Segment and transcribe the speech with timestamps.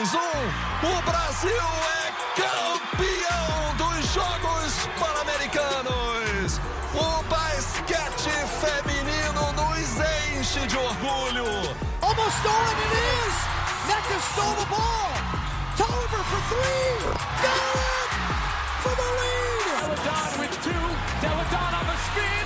[0.00, 0.16] 3-1.
[0.82, 6.58] O Brasil é campeão dos Jogos Pan-Americanos.
[6.94, 8.30] O basquete
[8.62, 10.00] feminino nos
[10.38, 11.44] enche de orgulho.
[12.00, 12.94] Almost stolen it
[13.26, 13.36] is.
[13.88, 15.12] Nectar stole the ball.
[15.76, 16.96] Tolliver for three.
[17.42, 18.10] Got it
[18.80, 19.60] for the lead.
[19.82, 20.84] Deladon with two.
[21.20, 22.39] Deladon on the spin.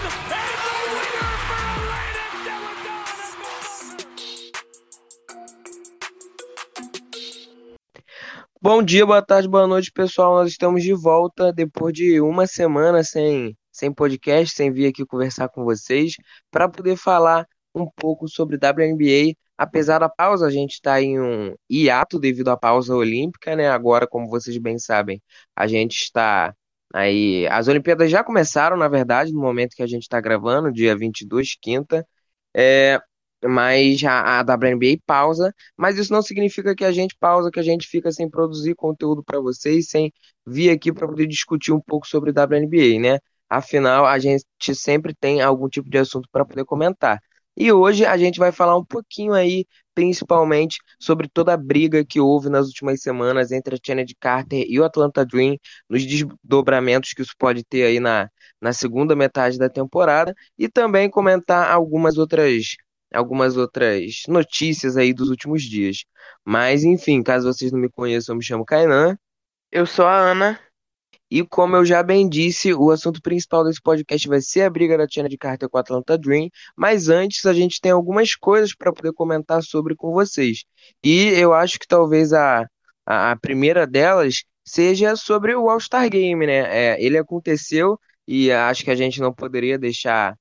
[8.64, 10.36] Bom dia, boa tarde, boa noite, pessoal.
[10.36, 15.50] Nós estamos de volta depois de uma semana sem, sem podcast, sem vir aqui conversar
[15.50, 16.14] com vocês,
[16.50, 19.36] para poder falar um pouco sobre WNBA.
[19.58, 23.68] Apesar da pausa, a gente está em um hiato devido à pausa olímpica, né?
[23.68, 25.22] Agora, como vocês bem sabem,
[25.54, 26.54] a gente está
[26.94, 27.46] aí.
[27.48, 31.54] As Olimpíadas já começaram, na verdade, no momento que a gente está gravando, dia 22,
[31.60, 32.06] quinta.
[32.56, 32.98] É,
[33.48, 37.62] mas a, a WNBA pausa, mas isso não significa que a gente pausa, que a
[37.62, 40.12] gente fica sem produzir conteúdo para vocês, sem
[40.46, 43.18] vir aqui para poder discutir um pouco sobre WNBA, né?
[43.48, 47.20] Afinal, a gente sempre tem algum tipo de assunto para poder comentar.
[47.56, 49.64] E hoje a gente vai falar um pouquinho aí,
[49.94, 54.80] principalmente, sobre toda a briga que houve nas últimas semanas entre a Kennedy Carter e
[54.80, 55.56] o Atlanta Dream,
[55.88, 58.28] nos desdobramentos que isso pode ter aí na,
[58.60, 62.76] na segunda metade da temporada, e também comentar algumas outras
[63.12, 66.04] algumas outras notícias aí dos últimos dias.
[66.44, 69.16] Mas, enfim, caso vocês não me conheçam, eu me chamo Kainan.
[69.70, 70.60] Eu sou a Ana.
[71.30, 74.96] E como eu já bem disse, o assunto principal desse podcast vai ser a briga
[74.96, 76.48] da Tina de Carter com a Atlanta Dream.
[76.76, 80.64] Mas antes, a gente tem algumas coisas para poder comentar sobre com vocês.
[81.02, 82.66] E eu acho que talvez a,
[83.06, 86.94] a, a primeira delas seja sobre o All-Star Game, né?
[86.94, 90.36] É, ele aconteceu e acho que a gente não poderia deixar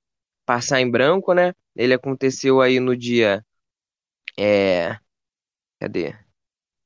[0.45, 1.53] passar em branco, né?
[1.75, 3.45] Ele aconteceu aí no dia.
[4.37, 4.97] É.
[5.79, 6.15] Cadê?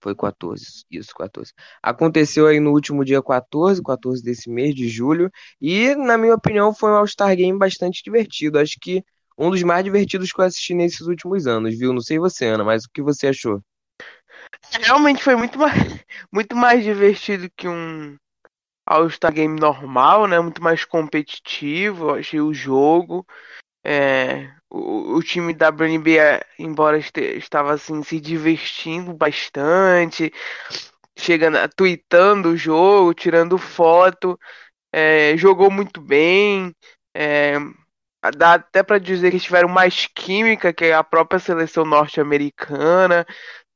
[0.02, 1.52] Foi 14, isso, 14.
[1.82, 6.74] Aconteceu aí no último dia 14, 14 desse mês de julho, e na minha opinião
[6.74, 8.60] foi um All-Star Game bastante divertido.
[8.60, 9.04] Acho que
[9.38, 11.94] um dos mais divertidos que eu assisti nesses últimos anos, viu?
[11.94, 13.62] Não sei você, Ana, mas o que você achou?
[14.72, 15.74] Realmente foi muito mais,
[16.32, 18.18] muito mais divertido que um
[18.88, 20.40] All-Star Game normal, né?
[20.40, 23.26] Muito mais competitivo, achei o jogo.
[23.86, 30.32] É, o, o time da WNBA, embora este, estava assim se divertindo bastante,
[31.18, 34.40] chegando, tweetando o jogo, tirando foto,
[34.92, 36.74] é, jogou muito bem.
[37.16, 37.58] É,
[38.36, 43.26] dá até para dizer que tiveram mais química que a própria seleção norte-americana.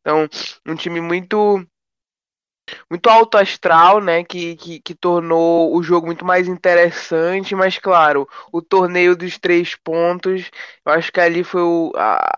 [0.02, 0.28] Então,
[0.66, 1.66] um time muito
[2.90, 4.24] muito alto astral, né?
[4.24, 7.56] Que, que, que, tornou o jogo muito mais interessante.
[7.56, 10.50] Mas, claro, o torneio dos três pontos,
[10.86, 12.38] eu acho que ali foi o, a,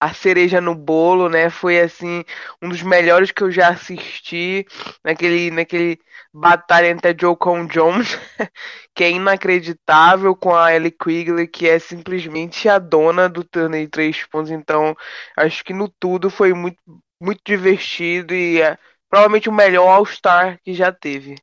[0.00, 1.50] a cereja no bolo, né?
[1.50, 2.24] Foi assim
[2.62, 4.66] um dos melhores que eu já assisti
[5.04, 5.98] naquele, naquele
[6.32, 8.16] batalha entre a Joe com Jones,
[8.94, 13.90] que é inacreditável, com a Ellie Quigley, que é simplesmente a dona do torneio de
[13.90, 14.50] três pontos.
[14.50, 14.96] Então,
[15.36, 16.78] acho que no tudo foi muito,
[17.20, 21.36] muito divertido e é, provavelmente o melhor All-Star que já teve.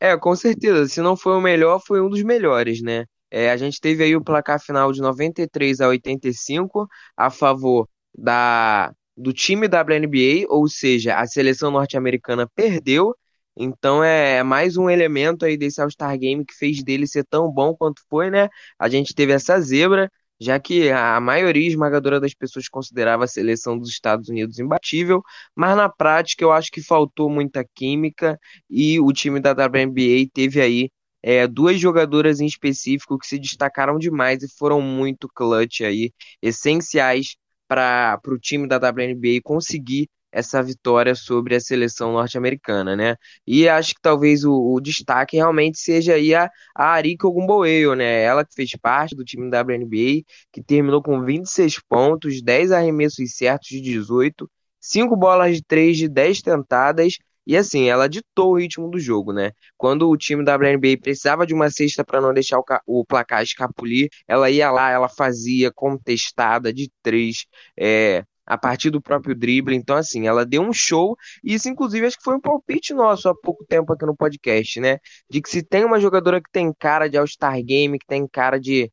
[0.00, 0.86] É, com certeza.
[0.88, 3.04] Se não foi o melhor, foi um dos melhores, né?
[3.30, 8.92] É, a gente teve aí o placar final de 93 a 85 a favor da,
[9.16, 13.14] do time da WNBA, ou seja, a seleção norte-americana perdeu.
[13.56, 17.74] Então é mais um elemento aí desse All-Star Game que fez dele ser tão bom
[17.74, 18.48] quanto foi, né?
[18.78, 23.78] A gente teve essa zebra, já que a maioria esmagadora das pessoas considerava a seleção
[23.78, 25.22] dos Estados Unidos imbatível,
[25.54, 30.60] mas na prática eu acho que faltou muita química e o time da WNBA teve
[30.60, 30.90] aí
[31.22, 36.12] é, duas jogadoras em específico que se destacaram demais e foram muito clutch aí,
[36.42, 37.36] essenciais
[37.68, 43.16] para o time da WNBA conseguir essa vitória sobre a seleção norte-americana, né?
[43.46, 48.22] E acho que talvez o, o, destaque realmente seja aí a, a Arika Ogumboeo, né?
[48.22, 53.36] Ela que fez parte do time da WNBA, que terminou com 26 pontos, 10 arremessos
[53.36, 57.16] certos de 18, 5 bolas de 3 de 10 tentadas,
[57.46, 59.50] e assim, ela ditou o ritmo do jogo, né?
[59.76, 63.42] Quando o time da WNBA precisava de uma cesta para não deixar o, o, placar
[63.42, 67.46] escapulir, ela ia lá, ela fazia contestada de três,
[67.76, 69.76] é, a partir do próprio drible.
[69.76, 71.16] Então, assim, ela deu um show.
[71.44, 74.80] E isso, inclusive, acho que foi um palpite nosso há pouco tempo aqui no podcast,
[74.80, 74.98] né?
[75.30, 78.58] De que se tem uma jogadora que tem cara de All-Star Game, que tem cara
[78.58, 78.90] de,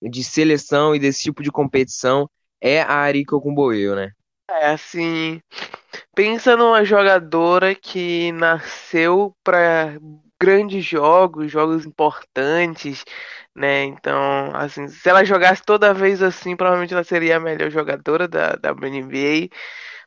[0.00, 2.30] de seleção e desse tipo de competição,
[2.60, 4.12] é a Arika Okumboeo, né?
[4.48, 5.40] É, assim.
[6.14, 9.98] Pensa numa jogadora que nasceu para
[10.40, 13.04] grandes jogos, jogos importantes,
[13.54, 13.84] né?
[13.84, 18.56] Então, assim, se ela jogasse toda vez assim, provavelmente ela seria a melhor jogadora da,
[18.56, 19.48] da NBA.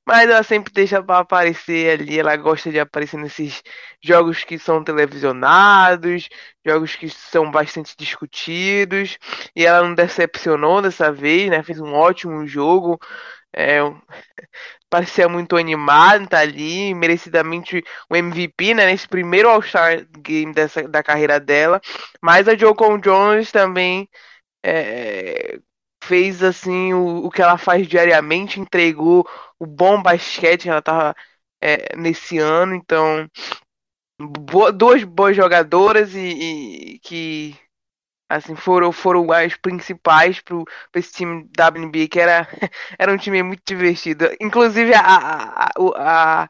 [0.06, 2.20] mas ela sempre deixa para aparecer ali.
[2.20, 3.62] Ela gosta de aparecer nesses
[4.04, 6.30] jogos que são televisionados,
[6.66, 9.18] jogos que são bastante discutidos.
[9.56, 11.64] E ela não decepcionou dessa vez, né?
[11.64, 13.00] Fez um ótimo jogo.
[13.54, 13.80] É,
[14.90, 21.04] parecia muito animada, tá ali, merecidamente o MVP, né, nesse primeiro All-Star Game dessa, da
[21.04, 21.82] carreira dela.
[22.22, 24.10] Mas a Jocon Jones também
[24.64, 25.60] é,
[26.04, 29.28] fez assim o, o que ela faz diariamente, entregou
[29.60, 31.16] o bom basquete que ela tava
[31.62, 33.30] é, nesse ano, então
[34.74, 37.56] duas boas jogadoras e, e, que
[38.30, 40.64] assim foram foram as principais para
[40.96, 42.48] esse time da WNBA que era
[42.98, 46.50] era um time muito divertido inclusive a, a, a, a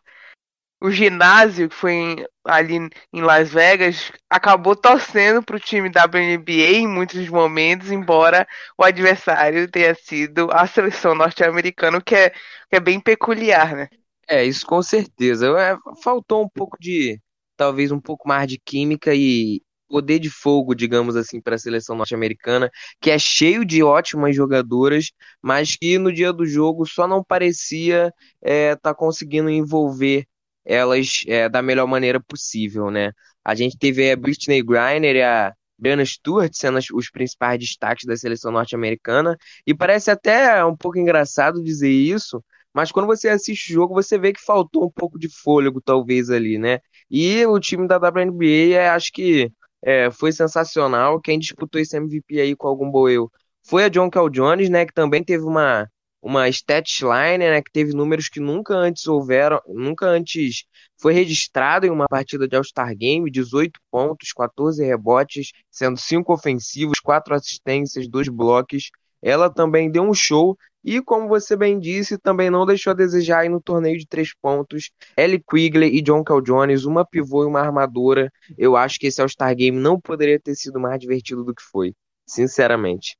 [0.80, 2.76] o ginásio que foi em, ali
[3.12, 8.48] em Las Vegas acabou torcendo para o time da WNBA em muitos momentos, embora
[8.78, 13.90] o adversário tenha sido a seleção norte-americana, que é, que é bem peculiar, né?
[14.30, 15.48] É, isso com certeza.
[15.60, 17.20] É, faltou um pouco de,
[17.56, 21.96] talvez um pouco mais de química e poder de fogo, digamos assim, para a seleção
[21.96, 22.70] norte-americana,
[23.02, 25.12] que é cheio de ótimas jogadoras,
[25.42, 30.26] mas que no dia do jogo só não parecia estar é, tá conseguindo envolver
[30.66, 33.12] elas é, da melhor maneira possível, né?
[33.44, 38.18] A gente teve a Britney Griner e a Brianna Stewart sendo os principais destaques da
[38.18, 42.44] seleção norte-americana, e parece até um pouco engraçado dizer isso,
[42.74, 46.30] mas quando você assiste o jogo, você vê que faltou um pouco de fôlego, talvez,
[46.30, 46.80] ali, né?
[47.10, 49.52] E o time da WNBA, é, acho que
[49.84, 51.20] é, foi sensacional.
[51.22, 53.32] Quem disputou esse MVP aí com algum boeu
[53.64, 54.86] foi a John Cal Jones, né?
[54.86, 55.90] Que também teve uma,
[56.22, 60.66] uma statline, né, que teve números que nunca antes houveram, nunca antes
[61.00, 67.00] foi registrado em uma partida de All-Star Game, 18 pontos, 14 rebotes, sendo 5 ofensivos,
[67.00, 68.90] 4 assistências, 2 blocos.
[69.22, 70.58] Ela também deu um show
[70.90, 74.34] e, como você bem disse, também não deixou a desejar aí no torneio de três
[74.34, 74.90] pontos.
[75.18, 78.32] Ellie Quigley e John Cal Jones, uma pivô e uma armadora.
[78.58, 81.94] Eu acho que esse All-Star Game não poderia ter sido mais divertido do que foi,
[82.26, 83.18] sinceramente.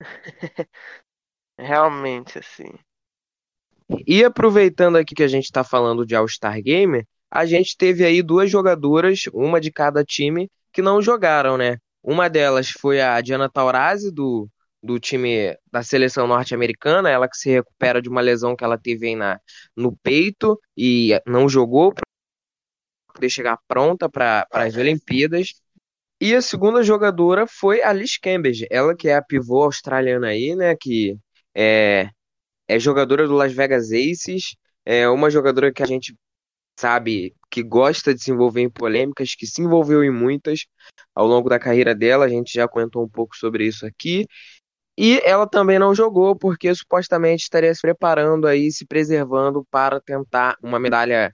[1.58, 2.72] Realmente, assim.
[4.06, 8.22] E aproveitando aqui que a gente está falando de All-Star Game, a gente teve aí
[8.22, 11.76] duas jogadoras, uma de cada time, que não jogaram, né?
[12.02, 14.48] Uma delas foi a Diana Taurasi, do,
[14.82, 19.14] do time da seleção norte-americana, ela que se recupera de uma lesão que ela teve
[19.16, 19.40] na,
[19.76, 22.02] no peito e não jogou para
[23.12, 25.54] poder chegar pronta para as Olimpíadas.
[26.20, 30.54] E a segunda jogadora foi a Liz Cambridge, ela que é a pivô australiana aí,
[30.54, 31.16] né, que
[31.54, 32.10] é,
[32.68, 36.14] é jogadora do Las Vegas Aces, é uma jogadora que a gente
[36.78, 40.66] sabe que gosta de se envolver em polêmicas, que se envolveu em muitas
[41.14, 44.26] ao longo da carreira dela, a gente já comentou um pouco sobre isso aqui.
[44.98, 50.56] E ela também não jogou porque supostamente estaria se preparando aí, se preservando para tentar
[50.62, 51.32] uma medalha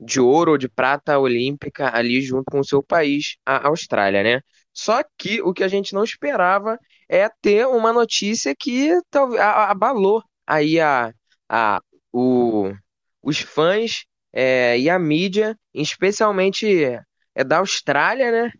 [0.00, 4.40] de ouro ou de prata olímpica ali junto com o seu país, a Austrália, né?
[4.72, 6.78] Só que o que a gente não esperava
[7.08, 11.12] é ter uma notícia que talvez abalou aí a,
[11.48, 11.80] a,
[12.12, 12.72] o,
[13.22, 16.84] os fãs é, e a mídia, especialmente
[17.34, 18.52] é da Austrália, né?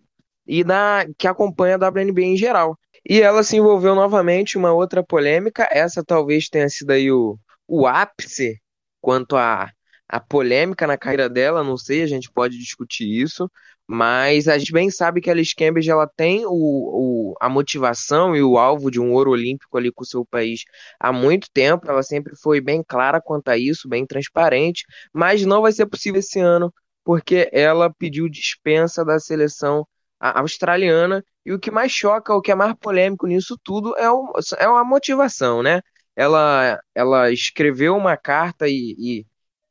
[0.47, 2.77] E da que acompanha a WNBA em geral.
[3.09, 5.69] E ela se envolveu novamente em uma outra polêmica.
[5.71, 8.61] Essa talvez tenha sido aí o, o ápice
[9.01, 9.71] quanto a
[10.09, 13.51] a polêmica na carreira dela, não sei, a gente pode discutir isso,
[13.87, 18.35] mas a gente bem sabe que a Alice Cambridge ela tem o, o, a motivação
[18.35, 20.63] e o alvo de um ouro olímpico ali com o seu país
[20.99, 25.61] há muito tempo, ela sempre foi bem clara quanto a isso, bem transparente, mas não
[25.63, 26.73] vai ser possível esse ano,
[27.05, 29.87] porque ela pediu dispensa da seleção
[30.21, 34.33] australiana, e o que mais choca, o que é mais polêmico nisso tudo é, o,
[34.59, 35.81] é a motivação, né?
[36.17, 39.27] Ela, ela escreveu uma carta e, e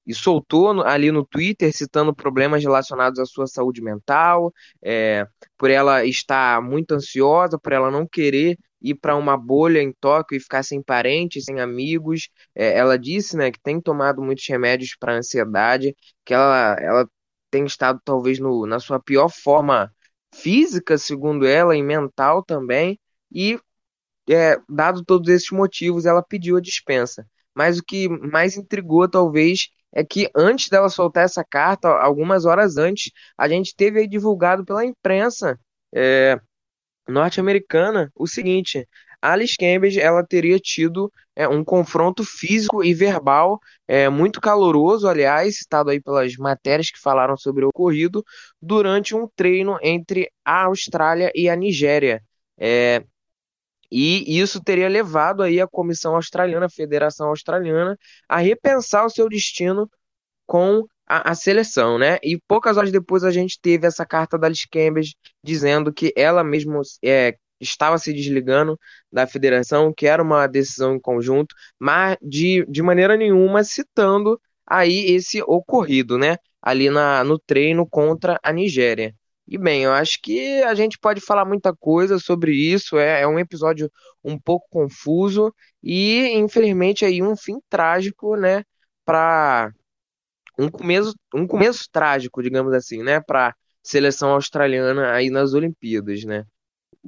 [0.07, 6.05] e soltou ali no Twitter citando problemas relacionados à sua saúde mental, é, por ela
[6.05, 10.63] estar muito ansiosa, por ela não querer ir para uma bolha em Tóquio e ficar
[10.63, 12.29] sem parentes, sem amigos.
[12.55, 15.93] É, ela disse né, que tem tomado muitos remédios para ansiedade,
[16.23, 17.09] que ela, ela
[17.51, 19.91] tem estado talvez no, na sua pior forma
[20.33, 22.99] física, segundo ela, e mental também,
[23.31, 23.59] e
[24.29, 27.25] é, dado todos esses motivos, ela pediu a dispensa.
[27.53, 32.77] Mas o que mais intrigou, talvez, é que antes dela soltar essa carta, algumas horas
[32.77, 35.59] antes, a gente teve aí divulgado pela imprensa
[35.93, 36.39] é,
[37.07, 38.87] norte-americana o seguinte:
[39.21, 45.59] Alice Cambridge ela teria tido é, um confronto físico e verbal é, muito caloroso, aliás,
[45.59, 48.23] citado aí pelas matérias que falaram sobre o ocorrido,
[48.59, 52.23] durante um treino entre a Austrália e a Nigéria.
[52.57, 53.03] É,
[53.91, 59.29] E isso teria levado aí a comissão australiana, a Federação Australiana, a repensar o seu
[59.29, 59.89] destino
[60.45, 62.17] com a, a, seleção, né?
[62.23, 66.43] E poucas horas depois a gente teve essa carta da Alice Cambridge dizendo que ela
[66.43, 68.79] mesma é, estava se desligando
[69.11, 75.11] da federação, que era uma decisão em conjunto, mas de, de maneira nenhuma citando aí
[75.11, 76.37] esse ocorrido, né?
[76.61, 79.13] Ali na, no treino contra a Nigéria.
[79.47, 82.97] E bem, eu acho que a gente pode falar muita coisa sobre isso.
[82.97, 83.89] É, é um episódio
[84.23, 88.63] um pouco confuso e, infelizmente, aí um fim trágico, né?
[89.05, 89.71] Para
[90.59, 93.21] um começo, um começo trágico, digamos assim, né?
[93.21, 96.43] Para seleção australiana aí nas Olimpíadas, né?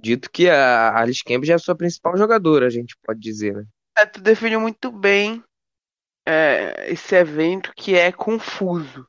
[0.01, 3.65] Dito que a Alice Campbell é a sua principal jogadora, a gente pode dizer, né?
[3.97, 5.43] É, tu definiu muito bem
[6.25, 9.05] é, esse evento que é confuso,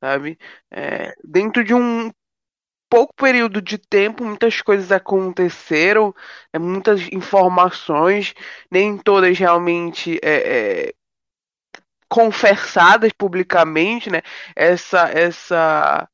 [0.00, 0.38] sabe?
[0.70, 2.10] É, dentro de um
[2.88, 6.14] pouco período de tempo, muitas coisas aconteceram,
[6.52, 8.34] é, muitas informações,
[8.70, 10.92] nem todas realmente é, é,
[12.08, 14.22] confessadas publicamente, né?
[14.56, 16.08] Essa, essa,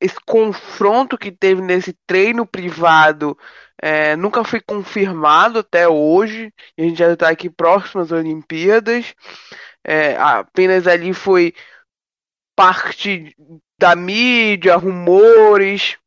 [0.00, 3.36] esse confronto que teve nesse treino privado
[3.80, 6.52] é, nunca foi confirmado até hoje.
[6.78, 9.14] A gente já está aqui próximo às Olimpíadas.
[9.84, 11.54] É, apenas ali foi
[12.56, 13.34] parte
[13.78, 15.98] da mídia, rumores,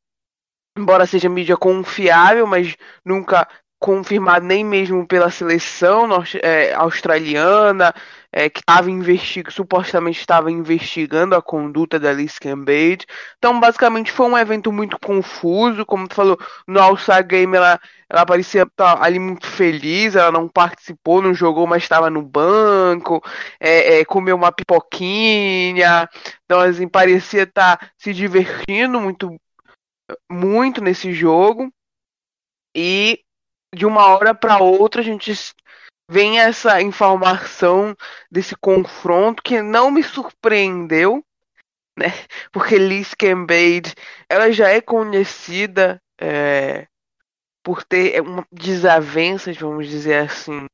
[0.77, 2.75] embora seja mídia confiável, mas
[3.05, 3.47] nunca
[3.79, 6.07] confirmado nem mesmo pela seleção
[6.41, 7.93] é, australiana,
[8.31, 13.05] é, que estava investigando, supostamente estava investigando a conduta da Liz Cambage.
[13.37, 15.85] Então, basicamente, foi um evento muito confuso.
[15.85, 17.79] Como tu falou, no All-Star Game ela,
[18.09, 22.21] ela parecia estar tá ali muito feliz, ela não participou, não jogou, mas estava no
[22.21, 23.21] banco,
[23.59, 26.09] é, é, comeu uma pipoquinha.
[26.45, 29.35] Então, assim, parecia estar tá se divertindo muito,
[30.29, 31.71] muito nesse jogo.
[32.75, 33.21] E
[33.75, 35.33] de uma hora para outra a gente
[36.09, 37.95] vem essa informação
[38.31, 41.23] desse confronto que não me surpreendeu,
[41.97, 42.07] né?
[42.51, 43.93] Porque Liz Cambage,
[44.29, 46.87] ela já é conhecida é,
[47.63, 50.65] por ter uma desavenças, vamos dizer assim,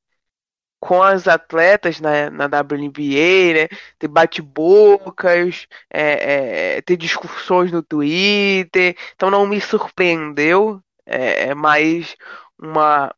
[0.80, 3.68] com as atletas na, na WNBA, né?
[3.98, 8.96] Ter bate-bocas, é, é, ter discussões no Twitter.
[9.16, 12.16] Então não me surpreendeu, é, é mais
[12.64, 13.14] uma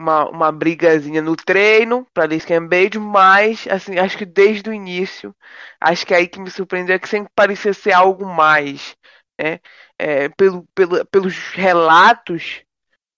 [0.00, 5.34] uma, uma brigazinha no treino para Liz Cambage, mas assim, acho que desde o início,
[5.80, 8.96] acho que é aí que me surpreendeu é que sempre parecia ser algo mais,
[9.40, 9.60] né?
[9.98, 12.62] É, pelo, pelo, pelos relatos,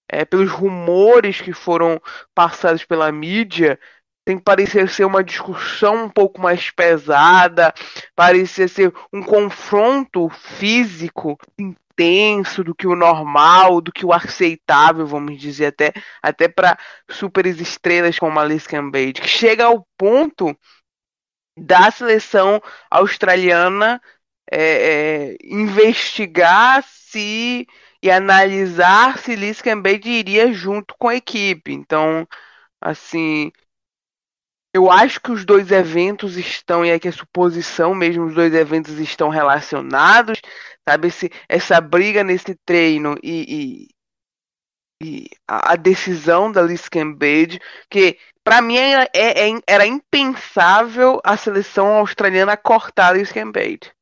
[0.09, 2.01] é, pelos rumores que foram
[2.35, 3.79] passados pela mídia,
[4.27, 7.73] tem parecer ser uma discussão um pouco mais pesada,
[8.15, 11.39] parecia ser um confronto físico
[11.95, 16.77] intenso do que o normal, do que o aceitável, vamos dizer, até, até para
[17.09, 20.57] super estrelas como Alice Cambage, que chega ao ponto
[21.57, 22.61] da seleção
[22.91, 24.03] australiana
[24.51, 27.67] é, é, investigar se
[28.03, 31.73] e analisar se Liz Cambage iria junto com a equipe.
[31.73, 32.29] Então,
[32.79, 33.51] assim,
[34.75, 38.99] eu acho que os dois eventos estão, e aqui é suposição mesmo, os dois eventos
[38.99, 40.41] estão relacionados,
[40.89, 41.09] sabe?
[41.09, 43.89] Esse, essa briga nesse treino e,
[45.01, 49.87] e, e a, a, decisão da Liz Cambage, que para mim é, é, é, era
[49.87, 53.94] impensável a seleção australiana cortar a Liz Cambage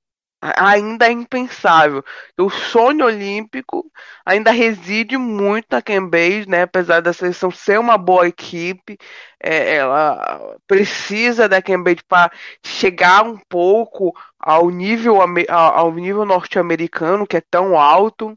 [0.43, 2.05] ainda é impensável.
[2.39, 3.91] O sonho olímpico
[4.27, 6.63] ainda reside muito na Cambage, né?
[6.63, 8.99] Apesar da seleção ser uma boa equipe,
[9.41, 12.33] é, ela precisa da Cambage para
[12.65, 15.19] chegar um pouco ao nível
[15.49, 18.37] ao nível norte-americano que é tão alto.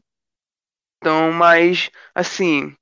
[0.98, 2.74] Então, mas assim,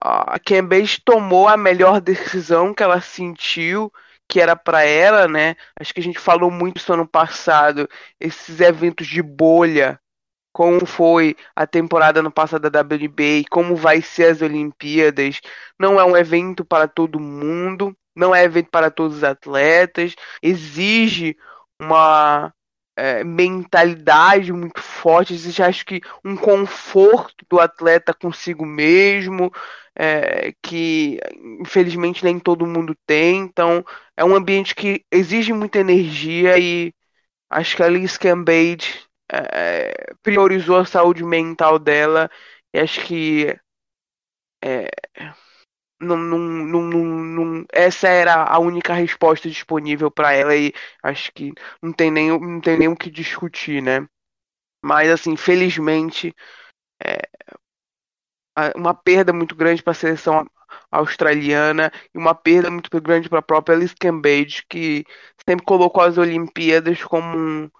[0.00, 3.92] a Cambage tomou a melhor decisão que ela sentiu
[4.30, 5.56] que era para ela, né?
[5.78, 7.88] Acho que a gente falou muito isso ano passado,
[8.20, 10.00] esses eventos de bolha,
[10.52, 15.40] como foi a temporada no passado da WNBA, como vai ser as Olimpíadas.
[15.78, 21.36] Não é um evento para todo mundo, não é evento para todos os atletas, exige
[21.82, 22.52] uma
[22.96, 29.50] é, mentalidade muito forte, exige acho que um conforto do atleta consigo mesmo,
[30.00, 31.18] é, que
[31.60, 33.40] infelizmente nem todo mundo tem.
[33.42, 33.84] Então
[34.16, 36.94] é um ambiente que exige muita energia e
[37.50, 42.30] acho que a Liz Cambage é, priorizou a saúde mental dela
[42.74, 43.56] e acho que
[44.62, 44.88] é,
[46.00, 51.52] não, não, não, não, essa era a única resposta disponível para ela e acho que
[51.82, 54.06] não tem nem não tem nem o que discutir, né?
[54.84, 56.34] Mas assim, felizmente
[57.04, 57.29] é,
[58.76, 60.46] uma perda muito grande para a seleção
[60.90, 65.04] australiana e uma perda muito grande para a própria Alice Cambage, que
[65.46, 67.70] sempre colocou as Olimpíadas como um,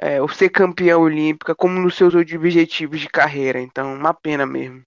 [0.00, 3.60] é, o ser campeã olímpica como nos seus objetivos de carreira.
[3.60, 4.82] Então, uma pena mesmo.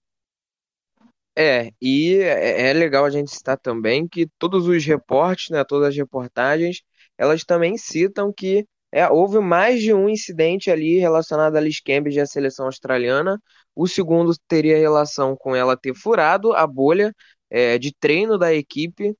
[1.36, 5.88] É, e é, é legal a gente citar também que todos os reportes, né, todas
[5.88, 6.82] as reportagens,
[7.16, 12.18] elas também citam que é, houve mais de um incidente ali relacionado a Liz Cambridge
[12.18, 13.40] e a seleção australiana.
[13.74, 17.14] O segundo teria relação com ela ter furado a bolha
[17.50, 19.14] é, de treino da equipe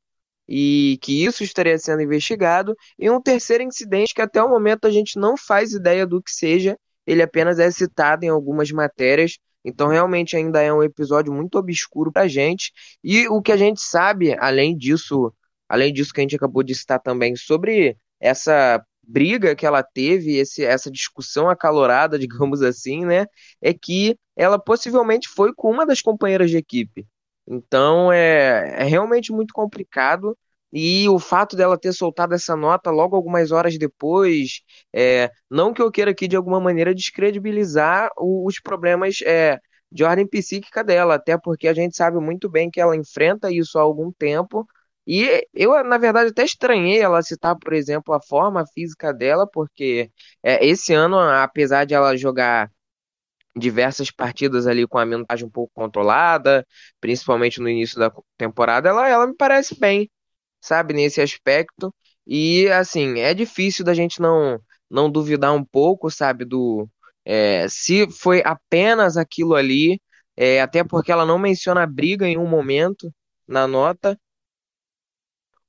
[0.49, 2.75] e que isso estaria sendo investigado.
[2.99, 6.31] E um terceiro incidente que até o momento a gente não faz ideia do que
[6.31, 9.39] seja, ele apenas é citado em algumas matérias.
[9.65, 12.73] Então realmente ainda é um episódio muito obscuro para a gente.
[13.03, 15.33] E o que a gente sabe, além disso,
[15.69, 20.37] além disso que a gente acabou de citar também sobre essa briga que ela teve,
[20.37, 23.27] esse, essa discussão acalorada, digamos assim, né,
[23.61, 27.07] é que ela possivelmente foi com uma das companheiras de equipe.
[27.47, 30.37] Então é, é realmente muito complicado.
[30.73, 34.63] E o fato dela ter soltado essa nota logo algumas horas depois,
[34.95, 39.59] é, não que eu queira aqui de alguma maneira descredibilizar os problemas é,
[39.91, 43.79] de ordem psíquica dela, até porque a gente sabe muito bem que ela enfrenta isso
[43.79, 44.67] há algum tempo,
[45.07, 50.11] e eu, na verdade, até estranhei ela citar, por exemplo, a forma física dela, porque
[50.43, 52.71] é, esse ano, apesar de ela jogar
[53.57, 56.67] diversas partidas ali com a minutagem um pouco controlada,
[57.01, 60.11] principalmente no início da temporada, ela, ela me parece bem,
[60.61, 61.95] sabe, nesse aspecto.
[62.27, 66.89] E, assim, é difícil da gente não, não duvidar um pouco, sabe, do.
[67.25, 70.01] É, se foi apenas aquilo ali,
[70.37, 73.13] é, até porque ela não menciona a briga em um momento
[73.47, 74.19] na nota.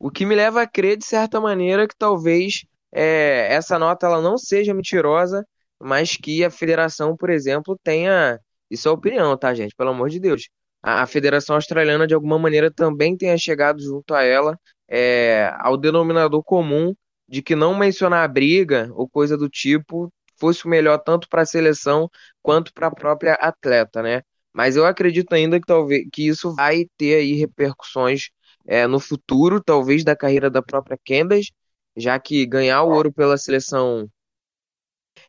[0.04, 4.22] O que me leva a crer, de certa maneira, que talvez é, essa nota ela
[4.22, 5.48] não seja mentirosa,
[5.80, 8.38] mas que a federação, por exemplo, tenha.
[8.70, 9.74] Isso é opinião, tá, gente?
[9.74, 10.50] Pelo amor de Deus.
[10.82, 15.78] A, a Federação Australiana, de alguma maneira, também tenha chegado junto a ela é, ao
[15.78, 16.94] denominador comum
[17.26, 21.44] de que não mencionar a briga ou coisa do tipo fosse o melhor tanto para
[21.44, 22.10] a seleção
[22.42, 24.22] quanto para a própria atleta, né?
[24.52, 28.32] Mas eu acredito ainda que talvez que isso vai ter aí repercussões
[28.66, 31.52] é, no futuro, talvez, da carreira da própria Candace,
[31.96, 34.10] já que ganhar o ouro pela seleção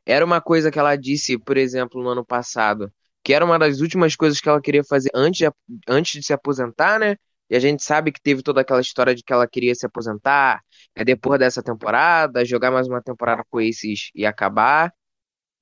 [0.04, 2.92] era uma coisa que ela disse, por exemplo, no ano passado,
[3.22, 5.52] que era uma das últimas coisas que ela queria fazer antes de,
[5.88, 7.16] antes de se aposentar, né?
[7.50, 10.62] E a gente sabe que teve toda aquela história de que ela queria se aposentar
[10.94, 14.92] é, depois dessa temporada, jogar mais uma temporada com esses e acabar.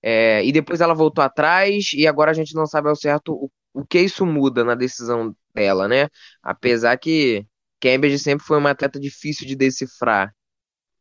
[0.02, 3.50] É, e depois ela voltou atrás e agora a gente não sabe ao certo o,
[3.74, 6.08] o que isso muda na decisão dela, né?
[6.42, 7.46] Apesar que
[7.82, 10.32] Cambridge sempre foi uma atleta difícil de decifrar,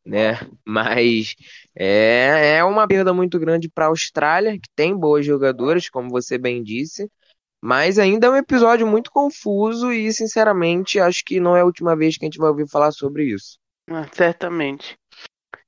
[0.04, 0.32] né?
[0.66, 1.36] Mas
[1.76, 6.36] é, é uma perda muito grande para a Austrália, que tem boas jogadoras, como você
[6.36, 7.08] bem disse,
[7.62, 11.94] mas ainda é um episódio muito confuso e, sinceramente, acho que não é a última
[11.94, 13.56] vez que a gente vai ouvir falar sobre isso.
[13.88, 14.98] Ah, certamente.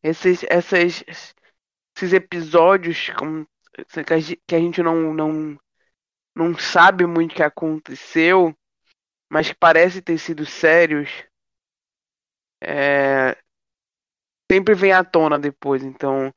[0.02, 3.46] Esses, essas, esses episódios como,
[4.46, 5.56] que a gente não, não,
[6.34, 8.52] não sabe muito o que aconteceu
[9.30, 11.10] mas que parece ter sido sérios,
[12.62, 13.36] é,
[14.50, 15.82] sempre vem à tona depois.
[15.82, 16.32] Então,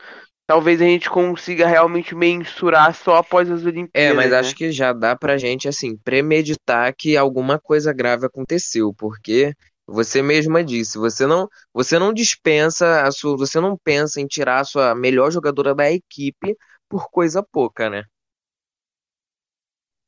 [0.47, 4.11] talvez a gente consiga realmente mensurar só após as Olimpíadas.
[4.11, 4.39] É, mas né?
[4.39, 9.53] acho que já dá pra gente, assim, premeditar que alguma coisa grave aconteceu, porque
[9.85, 14.61] você mesma disse, você não, você não dispensa a sua, você não pensa em tirar
[14.61, 16.55] a sua melhor jogadora da equipe
[16.89, 18.03] por coisa pouca, né?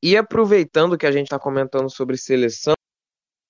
[0.02, 2.74] E aproveitando que a gente está comentando sobre seleção,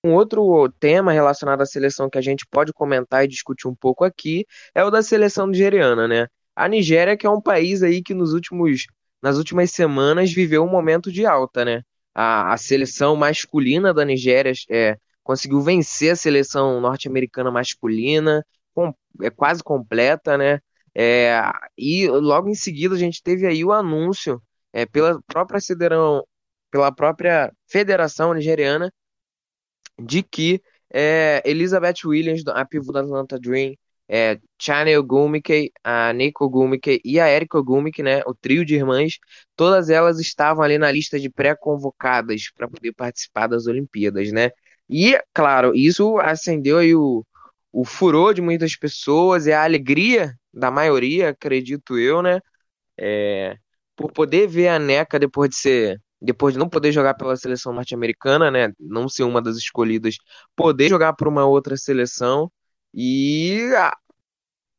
[0.03, 4.03] um outro tema relacionado à seleção que a gente pode comentar e discutir um pouco
[4.03, 6.27] aqui é o da seleção nigeriana, né?
[6.55, 8.85] A Nigéria, que é um país aí que nos últimos,
[9.21, 11.83] nas últimas semanas viveu um momento de alta, né?
[12.13, 19.29] A, a seleção masculina da Nigéria é, conseguiu vencer a seleção norte-americana masculina, com, é
[19.29, 20.59] quase completa, né?
[20.93, 21.41] É,
[21.77, 24.41] e logo em seguida a gente teve aí o anúncio
[24.73, 26.25] é, pela própria federação,
[26.71, 28.91] pela própria federação nigeriana
[29.99, 30.61] de que
[30.93, 33.75] é, Elizabeth Williams, a pivô da Atlanta Dream,
[34.09, 39.17] é, Chane Ogumike, a Nico Ogumike e a Erika Ogumike, né, o trio de irmãs,
[39.55, 44.49] todas elas estavam ali na lista de pré-convocadas para poder participar das Olimpíadas, né?
[44.89, 47.25] E, claro, isso acendeu aí o,
[47.71, 52.41] o furor de muitas pessoas e a alegria da maioria, acredito eu, né?
[52.97, 53.57] É,
[53.95, 57.73] por poder ver a NECA depois de ser depois de não poder jogar pela seleção
[57.73, 60.15] norte-americana, né, não ser uma das escolhidas,
[60.55, 62.51] poder jogar por uma outra seleção
[62.93, 63.95] e ah,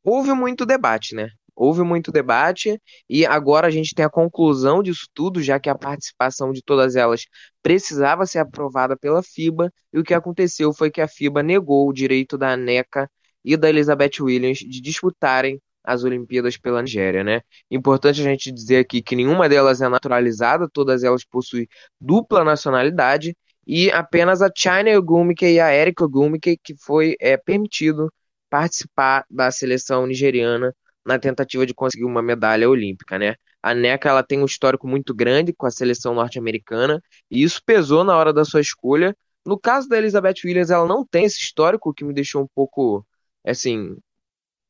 [0.04, 1.30] houve muito debate, né?
[1.54, 5.74] houve muito debate e agora a gente tem a conclusão disso tudo, já que a
[5.78, 7.26] participação de todas elas
[7.62, 11.92] precisava ser aprovada pela FIBA, e o que aconteceu foi que a FIBA negou o
[11.92, 13.10] direito da NECA
[13.44, 17.40] e da Elizabeth Williams de disputarem as Olimpíadas pela Nigéria, né?
[17.70, 21.66] Importante a gente dizer aqui que nenhuma delas é naturalizada, todas elas possuem
[22.00, 28.12] dupla nacionalidade e apenas a China Ogumike e a Erika Ogumike que foi é, permitido
[28.50, 33.34] participar da seleção nigeriana na tentativa de conseguir uma medalha olímpica, né?
[33.62, 38.04] A NECA ela tem um histórico muito grande com a seleção norte-americana e isso pesou
[38.04, 39.16] na hora da sua escolha.
[39.46, 42.48] No caso da Elizabeth Williams, ela não tem esse histórico, o que me deixou um
[42.54, 43.06] pouco,
[43.44, 43.96] assim,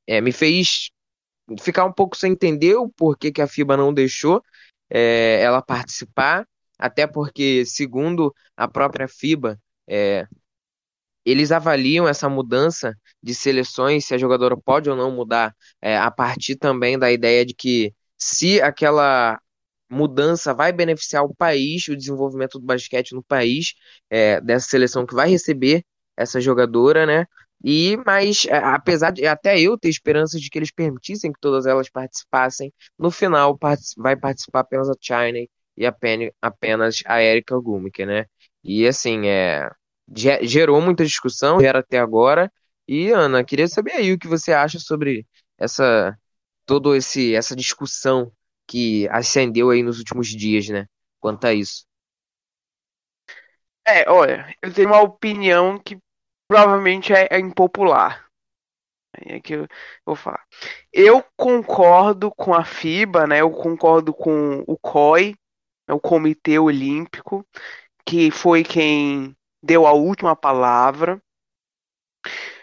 [0.07, 0.90] é, me fez
[1.61, 4.42] ficar um pouco sem entender o porquê que a FIBA não deixou
[4.90, 6.46] é, ela participar,
[6.78, 10.26] até porque, segundo a própria FIBA, é,
[11.24, 16.11] eles avaliam essa mudança de seleções, se a jogadora pode ou não mudar, é, a
[16.11, 19.40] partir também da ideia de que se aquela
[19.90, 23.74] mudança vai beneficiar o país, o desenvolvimento do basquete no país,
[24.11, 25.85] é, dessa seleção que vai receber
[26.16, 27.26] essa jogadora, né?
[27.64, 31.66] E, mas, é, apesar de até eu ter esperanças de que eles permitissem que todas
[31.66, 33.59] elas participassem, no final
[33.96, 35.38] vai participar apenas a China
[35.77, 38.27] e apenas a Erika Gumike, né?
[38.64, 39.70] E assim, é,
[40.42, 42.53] gerou muita discussão, gera até agora.
[42.87, 46.16] E, Ana, queria saber aí o que você acha sobre essa
[46.66, 48.33] todo esse essa discussão
[48.66, 50.87] que ascendeu aí nos últimos dias, né?
[51.20, 51.85] Quanto a isso.
[53.87, 55.98] É, olha, eu tenho uma opinião que
[56.53, 58.27] provavelmente é, é impopular.
[59.15, 59.67] É que eu
[60.05, 60.45] vou falar.
[60.93, 63.41] Eu concordo com a FIBA, né?
[63.41, 65.35] Eu concordo com o COI,
[65.88, 67.47] né, o Comitê Olímpico,
[68.07, 71.21] que foi quem deu a última palavra.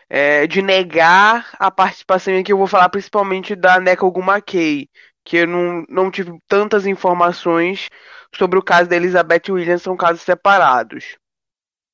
[0.08, 4.90] É, de negar a participação aqui, eu vou falar principalmente da Neca Gumakei,
[5.24, 7.90] que eu não, não tive tantas informações
[8.36, 11.16] sobre o caso da Elizabeth Williams, são casos separados.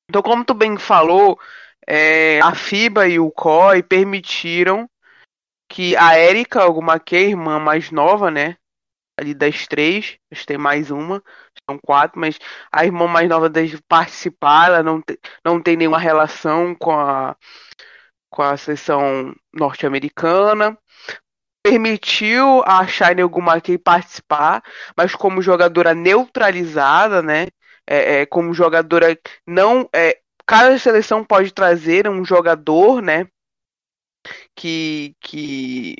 [0.08, 1.38] Então, como tu bem falou,
[1.86, 4.88] é, a FIBA e o COI permitiram
[5.68, 8.56] que a Erika Gumakei, irmã mais nova, né,
[9.18, 11.22] ali das três, acho que tem mais uma,
[11.68, 12.38] são quatro, mas
[12.70, 17.36] a irmã mais nova de participar, ela não, te, não tem nenhuma relação com a,
[18.30, 20.78] com a seleção norte-americana.
[21.64, 24.62] Permitiu a Shine Ogumake participar,
[24.96, 27.48] mas como jogadora neutralizada, né?
[27.88, 29.88] É, é, como jogadora não.
[29.92, 33.26] É, cada seleção pode trazer um jogador, né?
[34.54, 35.96] Que, que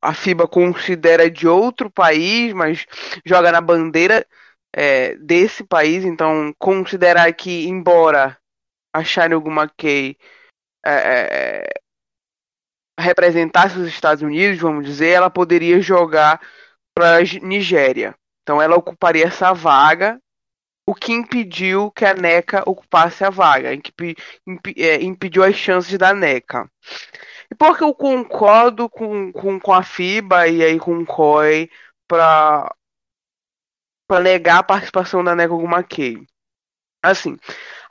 [0.00, 2.86] a FIBA considera de outro país, mas
[3.24, 4.26] joga na bandeira
[4.74, 6.04] é, desse país.
[6.04, 8.38] Então, considerar que, embora
[8.94, 10.16] a Shine Ogumakei
[10.84, 11.64] é, é,
[12.98, 16.40] representasse os Estados Unidos, vamos dizer, ela poderia jogar
[16.94, 18.14] para a Nigéria.
[18.42, 20.20] Então, ela ocuparia essa vaga,
[20.86, 26.70] o que impediu que a NECA ocupasse a vaga, é, impediu as chances da NECA.
[27.50, 31.70] E porque eu concordo com, com, com a FIBA e aí com o COI
[32.08, 32.74] para
[34.22, 36.26] negar a participação da Nego Gumakei.
[37.02, 37.36] Assim,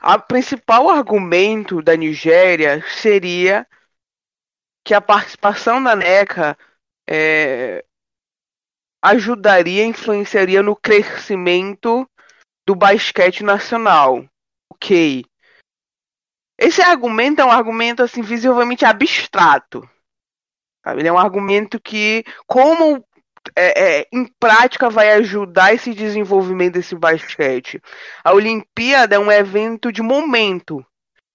[0.02, 3.66] o principal argumento da Nigéria seria
[4.84, 6.56] que a participação da NECA
[7.08, 7.84] é,
[9.02, 12.08] ajudaria, influenciaria no crescimento
[12.66, 14.24] do basquete nacional.
[14.70, 15.24] Ok.
[16.58, 19.88] Esse argumento é um argumento assim visivelmente abstrato.
[20.84, 21.00] Sabe?
[21.00, 23.04] Ele é um argumento que, como
[23.56, 27.80] é, é, em prática, vai ajudar esse desenvolvimento desse basquete.
[28.22, 30.84] A Olimpíada é um evento de momento.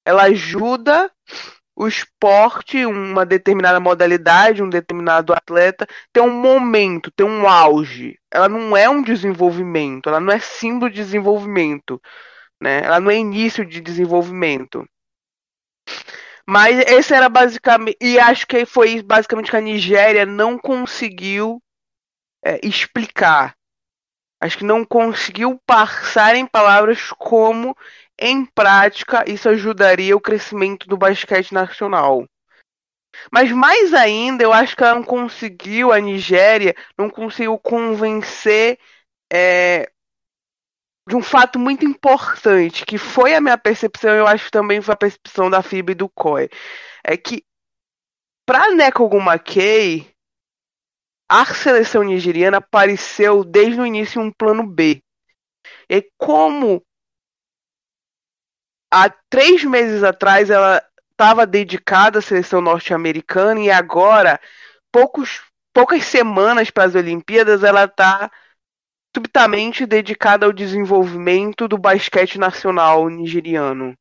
[0.06, 1.12] Ela ajuda
[1.78, 8.18] o esporte, uma determinada modalidade, um determinado atleta, ter um momento, ter um auge.
[8.34, 12.02] Ela não é um desenvolvimento, ela não é símbolo de desenvolvimento,
[12.60, 12.82] né?
[12.84, 14.90] Ela não é início de desenvolvimento.
[16.50, 17.98] Mas esse era basicamente.
[18.02, 21.62] E acho que foi basicamente que a Nigéria não conseguiu
[22.44, 23.56] é, explicar.
[24.42, 27.78] Acho que não conseguiu passar em palavras como,
[28.20, 32.26] em prática, isso ajudaria o crescimento do basquete nacional.
[33.32, 38.80] Mas mais ainda, eu acho que ela não conseguiu, a Nigéria, não conseguiu convencer
[39.32, 39.90] é,
[41.08, 44.94] de um fato muito importante, que foi a minha percepção, eu acho que também foi
[44.94, 46.50] a percepção da FIBA e do COE,
[47.04, 47.44] é que
[48.46, 50.10] para Neko Gumakei,
[51.30, 55.04] a seleção nigeriana apareceu desde o início um plano B.
[55.90, 56.82] E como
[58.92, 64.40] há três meses atrás ela estava dedicada à seleção norte-americana e agora,
[64.92, 65.42] poucos
[65.74, 68.32] poucas semanas para as Olimpíadas, ela está
[69.16, 73.96] subitamente dedicada ao desenvolvimento do basquete nacional nigeriano.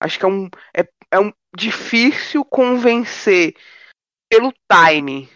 [0.00, 3.54] Acho que é um, é, é um difícil convencer
[4.28, 5.28] pelo time,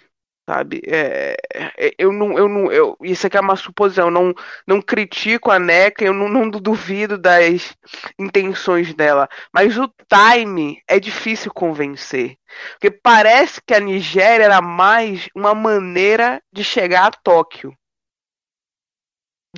[0.49, 0.81] sabe?
[0.87, 4.07] É, é, eu não, eu não, eu, isso aqui é uma suposição.
[4.07, 4.35] Eu não,
[4.67, 7.77] não critico a NECA, eu não, não duvido das
[8.19, 12.37] intenções dela, mas o time é difícil convencer,
[12.73, 17.77] porque parece que a Nigéria era mais uma maneira de chegar a Tóquio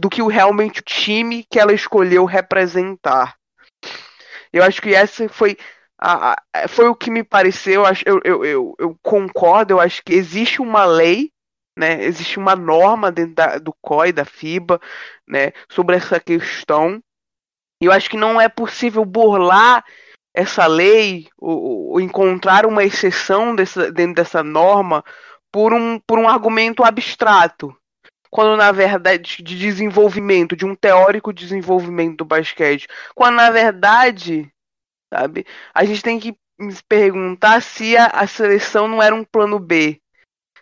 [0.01, 3.37] do que o, realmente o time que ela escolheu representar.
[4.53, 5.57] Eu acho que essa foi
[5.99, 7.85] a, a, foi o que me pareceu.
[8.07, 11.31] Eu, eu, eu, eu, concordo, eu acho que existe uma lei,
[11.77, 14.81] né, existe uma norma dentro da, do COI, da FIBA,
[15.27, 17.03] né, sobre essa questão.
[17.83, 19.85] E eu acho que não é possível burlar
[20.35, 25.05] essa lei ou, ou encontrar uma exceção dessa, dentro dessa norma
[25.51, 27.75] por um, por um argumento abstrato
[28.31, 34.53] quando na verdade de desenvolvimento, de um teórico desenvolvimento do basquete, quando na verdade,
[35.13, 36.37] sabe, a gente tem que
[36.71, 40.01] se perguntar se a, a seleção não era um plano B.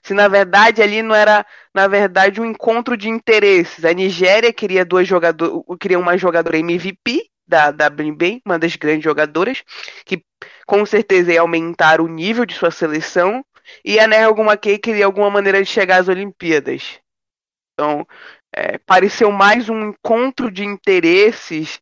[0.02, 3.84] Se na verdade ali não era, na verdade, um encontro de interesses.
[3.84, 9.64] A Nigéria queria duas jogadoras, queria uma jogadora MVP da WNBA, uma das grandes jogadoras,
[10.04, 10.24] que
[10.66, 13.44] com certeza ia aumentar o nível de sua seleção,
[13.84, 17.00] e a Ner alguma queria alguma maneira de chegar às Olimpíadas.
[17.72, 18.06] Então,
[18.54, 21.80] é, pareceu mais um encontro de interesses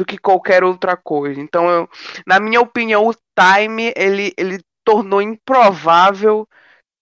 [0.00, 1.38] do que qualquer outra coisa.
[1.38, 1.88] Então, eu,
[2.26, 6.48] na minha opinião, o time ele, ele tornou improvável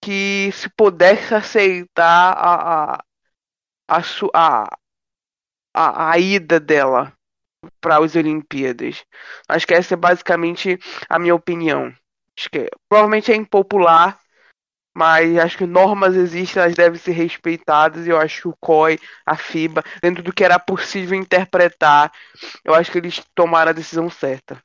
[0.03, 3.05] que se pudesse aceitar a, a,
[3.89, 4.03] a,
[4.35, 4.79] a,
[5.73, 7.13] a, a ida dela
[7.81, 9.05] para as Olimpíadas.
[9.49, 10.77] Acho que essa é basicamente
[11.09, 11.95] a minha opinião.
[12.37, 14.19] Acho que provavelmente é impopular,
[14.99, 18.99] mas acho que normas existem, elas devem ser respeitadas, e eu acho que o COI,
[19.25, 22.11] a FIBA, dentro do que era possível interpretar,
[22.65, 24.61] eu acho que eles tomaram a decisão certa.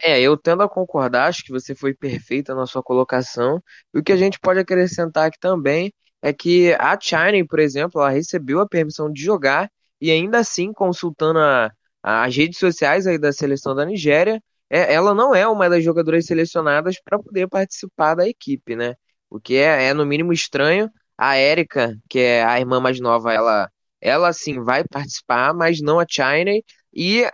[0.00, 3.62] É, eu tendo a concordar, acho que você foi perfeita na sua colocação.
[3.92, 8.00] E o que a gente pode acrescentar aqui também é que a China, por exemplo,
[8.00, 9.70] ela recebeu a permissão de jogar
[10.00, 11.70] e ainda assim, consultando a,
[12.02, 16.26] as redes sociais aí da seleção da Nigéria, é, ela não é uma das jogadoras
[16.26, 18.94] selecionadas para poder participar da equipe, né?
[19.30, 20.90] O que é, é no mínimo estranho.
[21.18, 26.00] A Erika, que é a irmã mais nova, ela, ela sim vai participar, mas não
[26.00, 26.50] a China.
[26.92, 27.24] E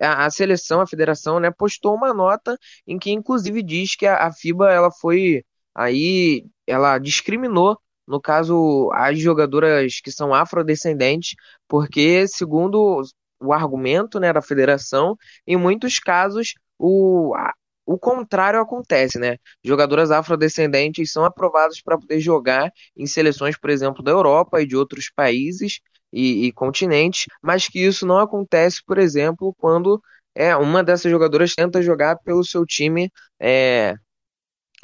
[0.00, 2.56] a, a, seleção, a federação, né, postou uma nota
[2.86, 8.90] em que inclusive diz que a, a FIBA ela foi aí, ela discriminou no caso,
[8.92, 11.34] as jogadoras que são afrodescendentes,
[11.68, 13.02] porque, segundo
[13.42, 17.52] o argumento né, da federação, em muitos casos o, a,
[17.86, 19.36] o contrário acontece, né?
[19.64, 24.76] Jogadoras afrodescendentes são aprovadas para poder jogar em seleções, por exemplo, da Europa e de
[24.76, 25.80] outros países
[26.12, 30.02] e, e continentes, mas que isso não acontece, por exemplo, quando
[30.34, 33.94] é uma dessas jogadoras tenta jogar pelo seu time é,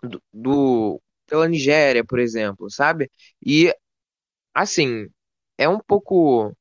[0.03, 3.11] do, do pela Nigéria, por exemplo, sabe?
[3.45, 3.73] E
[4.55, 5.09] assim
[5.59, 6.55] é um pouco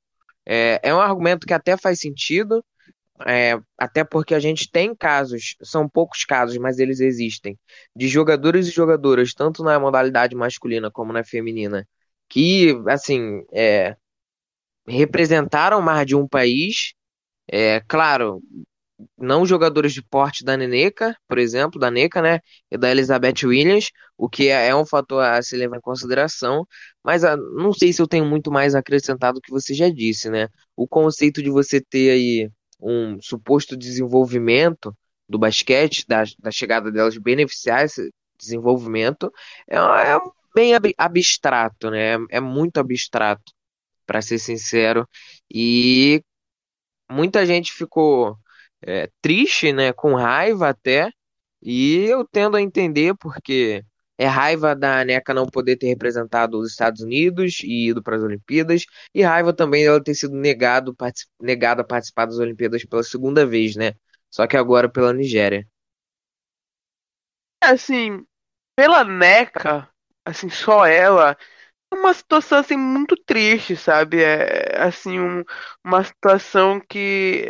[0.48, 2.64] é, é um argumento que até faz sentido,
[3.28, 7.60] é, até porque a gente tem casos, são poucos casos, mas eles existem,
[7.96, 11.88] de jogadores e jogadoras, tanto na modalidade masculina como na feminina,
[12.30, 13.96] que, assim, é,
[14.88, 16.94] representaram mais de um país.
[17.48, 18.42] É, claro,
[19.18, 22.40] não jogadores de porte da Neneca, por exemplo, da Neca, né,
[22.72, 26.66] e da Elizabeth Williams, o que é, é um fator a se levar em consideração,
[27.04, 29.90] mas a, ah, não sei se eu tenho muito mais acrescentado do que você já
[29.90, 30.48] disse, né?
[30.76, 34.96] O conceito de você ter aí um suposto desenvolvimento
[35.30, 39.32] do basquete, da, da chegada delas beneficiar esse desenvolvimento,
[39.70, 40.20] é, é
[40.56, 42.16] bem ab, abstrato, né?
[42.16, 43.52] É, é muito abstrato,
[44.06, 45.08] para ser sincero,
[45.54, 46.24] e
[47.10, 48.38] muita gente ficou
[48.82, 51.12] é, triste, né, com raiva até,
[51.62, 53.84] e eu tendo a entender porque
[54.18, 58.24] é raiva da NECA não poder ter representado os Estados Unidos e ido para as
[58.24, 60.96] Olimpíadas, e raiva também dela ter sido negado,
[61.40, 63.94] negada a participar das Olimpíadas pela segunda vez, né?
[64.30, 65.68] Só que agora pela Nigéria.
[67.64, 68.26] É, assim,
[68.76, 69.90] pela NECA,
[70.26, 71.38] assim, só ela,
[71.92, 74.22] é uma situação assim muito triste, sabe?
[74.22, 75.44] É assim um,
[75.84, 77.46] uma situação que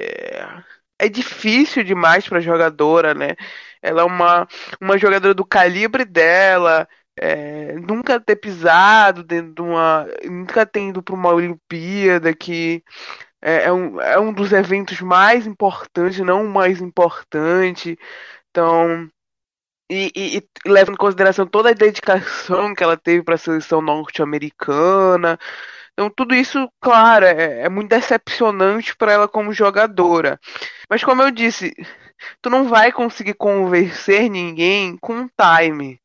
[1.00, 3.36] é difícil demais para jogadora, né?
[3.82, 4.48] Ela é uma,
[4.82, 6.88] uma jogadora do calibre dela,
[7.20, 10.08] é, nunca ter pisado dentro de uma.
[10.26, 12.84] nunca ter ido para uma Olimpíada que
[13.42, 17.98] é, é, um, é um dos eventos mais importantes, não o mais importante.
[18.50, 19.10] Então,
[19.90, 23.82] e, e, e leva em consideração toda a dedicação que ela teve para a seleção
[23.82, 25.38] norte-americana.
[25.98, 30.40] Então, tudo isso, claro, é, é muito decepcionante para ela como jogadora.
[30.88, 31.74] Mas, como eu disse,
[32.40, 36.00] tu não vai conseguir convencer ninguém com time.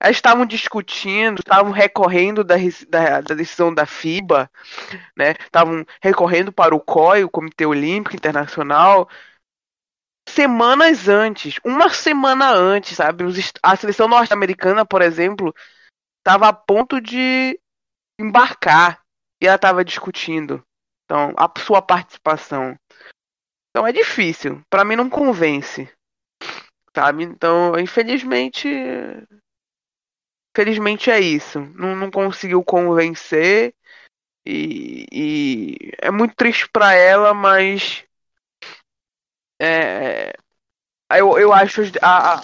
[0.00, 2.54] Elas estavam discutindo, estavam recorrendo da,
[2.88, 4.50] da, da, decisão da FIBA,
[5.14, 5.34] né?
[5.38, 9.06] Estavam recorrendo para o COI, o Comitê Olímpico Internacional,
[10.26, 13.24] semanas antes, uma semana antes, sabe?
[13.62, 15.54] A seleção norte-americana, por exemplo,
[16.20, 17.60] estava a ponto de
[18.18, 19.05] embarcar
[19.40, 20.62] e ela estava discutindo.
[21.04, 22.76] Então, a sua participação.
[23.70, 24.62] Então é difícil.
[24.70, 25.88] Para mim não convence.
[26.94, 27.24] Sabe?
[27.24, 28.68] Então, infelizmente.
[30.56, 31.60] Infelizmente é isso.
[31.60, 33.74] Não, não conseguiu convencer.
[34.44, 38.04] E, e é muito triste para ela, mas
[39.60, 40.32] é,
[41.10, 42.40] eu, eu acho a,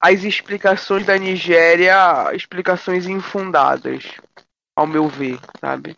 [0.00, 4.04] as explicações da Nigéria explicações infundadas,
[4.76, 5.94] ao meu ver, sabe?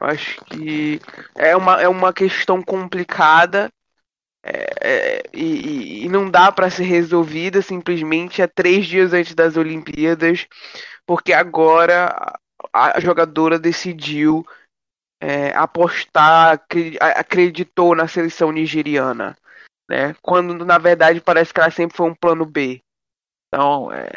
[0.00, 1.00] Acho que
[1.34, 3.70] é uma, é uma questão complicada
[4.44, 9.56] é, é, e, e, não dá para ser resolvida simplesmente a três dias antes das
[9.56, 10.46] Olimpíadas,
[11.04, 12.38] porque agora
[12.72, 14.46] a jogadora decidiu
[15.20, 16.62] é, apostar,
[17.00, 19.36] acreditou na seleção nigeriana
[19.88, 20.14] né?
[20.22, 22.82] Quando na verdade parece que ela sempre foi um plano B.
[23.48, 24.10] Então, é,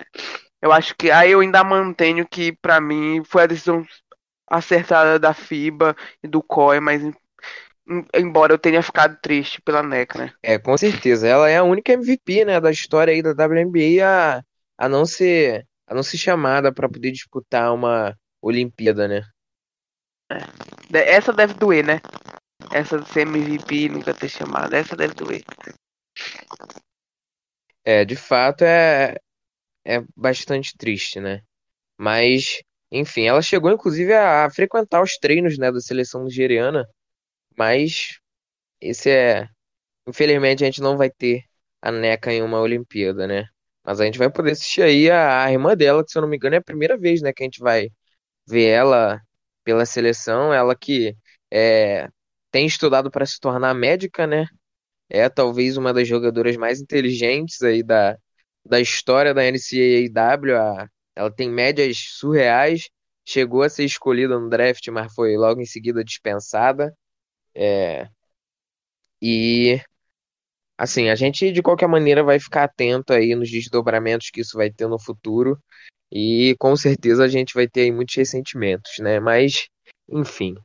[0.62, 3.86] eu acho que aí eu ainda mantenho que para mim foi a decisão
[4.48, 7.02] acertada da FIBA e do COI, mas
[8.14, 10.34] embora eu tenha ficado triste pela NEC, né?
[10.44, 11.28] É, com certeza.
[11.28, 14.44] Ela é a única MVP, né, da história aí da WNBA a,
[14.78, 19.24] a não ser a não ser chamada para poder disputar uma Olimpíada, né?
[20.32, 21.16] É.
[21.16, 22.00] Essa deve doer, né?
[22.72, 24.74] Essa de ser MVP nunca ter chamado.
[24.76, 25.44] Essa deve doer.
[27.84, 29.16] É, de fato é,
[29.86, 31.42] é bastante triste, né?
[31.98, 32.62] Mas,
[32.92, 36.88] enfim, ela chegou inclusive a, a frequentar os treinos, né, da seleção nigeriana.
[37.58, 38.20] Mas
[38.82, 39.48] esse é.
[40.08, 41.44] Infelizmente a gente não vai ter
[41.82, 43.46] a NECA em uma Olimpíada, né?
[43.84, 46.30] Mas a gente vai poder assistir aí a, a irmã dela, que se eu não
[46.30, 47.90] me engano é a primeira vez, né, que a gente vai
[48.48, 49.22] ver ela
[49.64, 50.54] pela seleção.
[50.54, 51.16] Ela que
[51.52, 52.10] é,
[52.52, 54.48] tem estudado para se tornar médica, né?
[55.10, 58.18] É talvez uma das jogadoras mais inteligentes aí da,
[58.66, 60.84] da história da NCAA.
[60.84, 62.90] A, ela tem médias surreais,
[63.26, 66.96] chegou a ser escolhida no draft, mas foi logo em seguida dispensada.
[67.56, 68.08] É,
[69.22, 69.82] e
[70.78, 74.72] assim, a gente de qualquer maneira vai ficar atento aí nos desdobramentos que isso vai
[74.72, 75.62] ter no futuro.
[76.12, 79.20] E com certeza a gente vai ter aí muitos ressentimentos, né?
[79.20, 79.68] Mas,
[80.10, 80.56] enfim,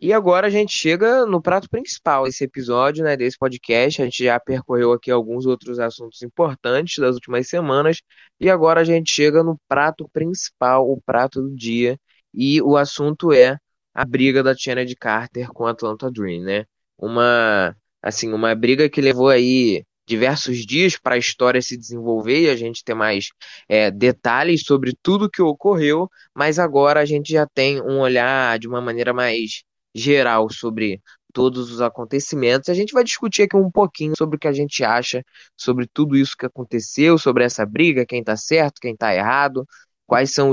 [0.00, 4.02] e agora a gente chega no prato principal desse episódio, né, desse podcast.
[4.02, 8.02] A gente já percorreu aqui alguns outros assuntos importantes das últimas semanas
[8.40, 11.98] e agora a gente chega no prato principal, o prato do dia,
[12.32, 13.58] e o assunto é
[13.94, 16.64] a briga da de Carter com a Atlanta Dream, né?
[16.98, 22.50] Uma assim, uma briga que levou aí diversos dias para a história se desenvolver e
[22.50, 23.28] a gente ter mais
[23.68, 28.68] é, detalhes sobre tudo que ocorreu, mas agora a gente já tem um olhar de
[28.68, 31.00] uma maneira mais geral sobre
[31.32, 32.68] todos os acontecimentos.
[32.68, 35.24] A gente vai discutir aqui um pouquinho sobre o que a gente acha
[35.56, 39.66] sobre tudo isso que aconteceu, sobre essa briga, quem está certo, quem está errado,
[40.06, 40.52] quais são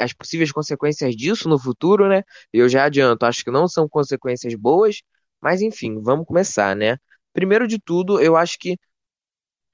[0.00, 2.22] as possíveis consequências disso no futuro, né?
[2.52, 5.02] Eu já adianto, acho que não são consequências boas,
[5.40, 6.96] mas enfim, vamos começar, né?
[7.32, 8.76] Primeiro de tudo, eu acho que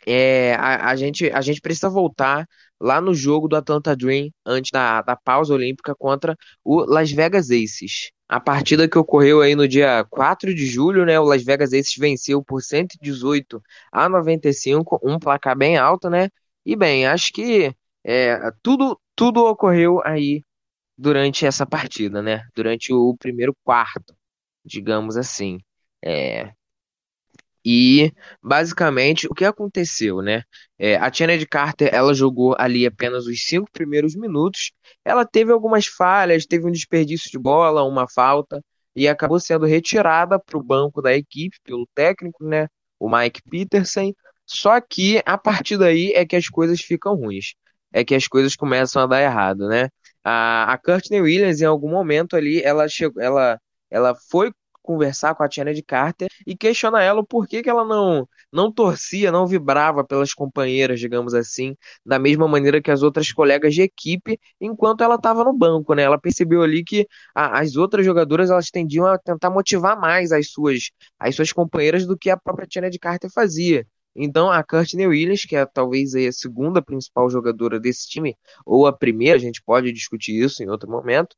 [0.06, 2.46] é, a, a, gente, a gente precisa voltar
[2.80, 7.50] lá no jogo do Atlanta Dream antes da, da pausa olímpica contra o Las Vegas
[7.50, 8.10] Aces.
[8.28, 11.18] A partida que ocorreu aí no dia 4 de julho, né?
[11.18, 16.28] O Las Vegas Aces venceu por 118 a 95, um placar bem alto, né?
[16.64, 20.42] E bem, acho que é, tudo, tudo ocorreu aí
[20.96, 22.42] durante essa partida, né?
[22.54, 24.14] Durante o primeiro quarto,
[24.64, 25.58] digamos assim.
[26.04, 26.52] É,
[27.64, 30.42] e basicamente o que aconteceu, né?
[30.78, 34.72] É, a de Carter ela jogou ali apenas os cinco primeiros minutos.
[35.04, 38.62] Ela teve algumas falhas, teve um desperdício de bola, uma falta
[38.94, 42.68] e acabou sendo retirada para o banco da equipe pelo técnico, né?
[42.98, 44.12] O Mike Peterson.
[44.46, 47.54] Só que a partir daí é que as coisas ficam ruins,
[47.92, 49.88] é que as coisas começam a dar errado, né?
[50.24, 54.52] A, a Courtney Williams em algum momento ali ela chegou, ela ela foi
[54.88, 58.72] conversar com a Tiana de Carter e questionar ela o porquê que ela não não
[58.72, 63.82] torcia, não vibrava pelas companheiras, digamos assim, da mesma maneira que as outras colegas de
[63.82, 66.04] equipe, enquanto ela estava no banco, né?
[66.04, 70.50] Ela percebeu ali que a, as outras jogadoras elas tendiam a tentar motivar mais as
[70.50, 73.86] suas as suas companheiras do que a própria Tiana de Carter fazia.
[74.16, 78.34] Então a Courtney Williams, que é talvez a segunda principal jogadora desse time,
[78.64, 81.36] ou a primeira, a gente pode discutir isso em outro momento,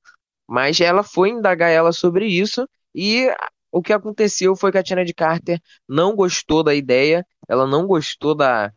[0.48, 3.28] mas ela foi indagar ela sobre isso e
[3.72, 7.86] o que aconteceu foi que a Tina de Carter não gostou da ideia, ela não
[7.86, 8.72] gostou da,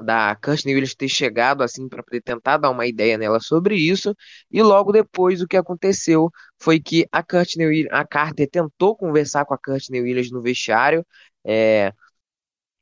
[0.00, 4.14] da Kirsten Williams ter chegado assim para poder tentar dar uma ideia nela sobre isso,
[4.50, 9.54] e logo depois o que aconteceu foi que a Kirsten a Carter tentou conversar com
[9.54, 11.04] a Kirsten Williams no vestiário,
[11.44, 11.92] é,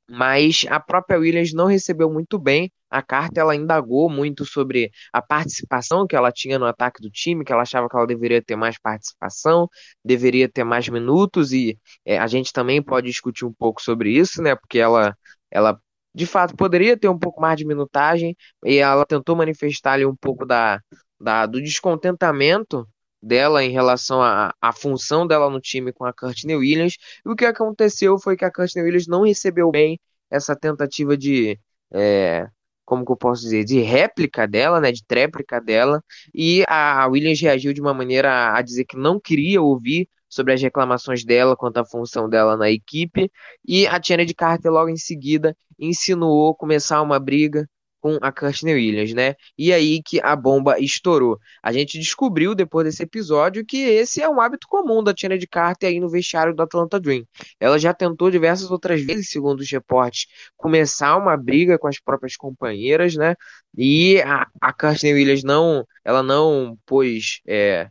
[0.09, 2.70] mas a própria Williams não recebeu muito bem.
[2.88, 7.44] A Carter ela indagou muito sobre a participação que ela tinha no ataque do time,
[7.44, 9.68] que ela achava que ela deveria ter mais participação,
[10.04, 14.40] deveria ter mais minutos, e é, a gente também pode discutir um pouco sobre isso,
[14.42, 14.54] né?
[14.54, 15.16] Porque ela,
[15.50, 15.80] ela
[16.14, 20.16] de fato poderia ter um pouco mais de minutagem, e ela tentou manifestar ali um
[20.16, 20.80] pouco da,
[21.20, 22.86] da do descontentamento
[23.22, 26.96] dela em relação à, função dela no time com a Courtney Williams.
[27.24, 29.98] E o que aconteceu foi que a Courtney Williams não recebeu bem
[30.30, 31.58] essa tentativa de.
[31.92, 32.48] É,
[32.84, 36.02] como que eu posso dizer, de réplica dela, né, de tréplica dela,
[36.32, 40.62] e a Williams reagiu de uma maneira a dizer que não queria ouvir sobre as
[40.62, 43.30] reclamações dela quanto à função dela na equipe,
[43.66, 47.68] e a Tiana de Carter logo em seguida insinuou começar uma briga
[48.07, 49.34] com a Kirsten Williams, né?
[49.59, 51.40] E aí que a bomba estourou.
[51.61, 55.46] A gente descobriu depois desse episódio que esse é um hábito comum da Tina de
[55.46, 57.24] Carter aí no vestiário do Atlanta Dream.
[57.59, 60.26] Ela já tentou diversas outras vezes, segundo os reportes,
[60.57, 63.34] começar uma briga com as próprias companheiras, né?
[63.76, 67.90] E a, a Kirsten Williams não, ela não pôs é,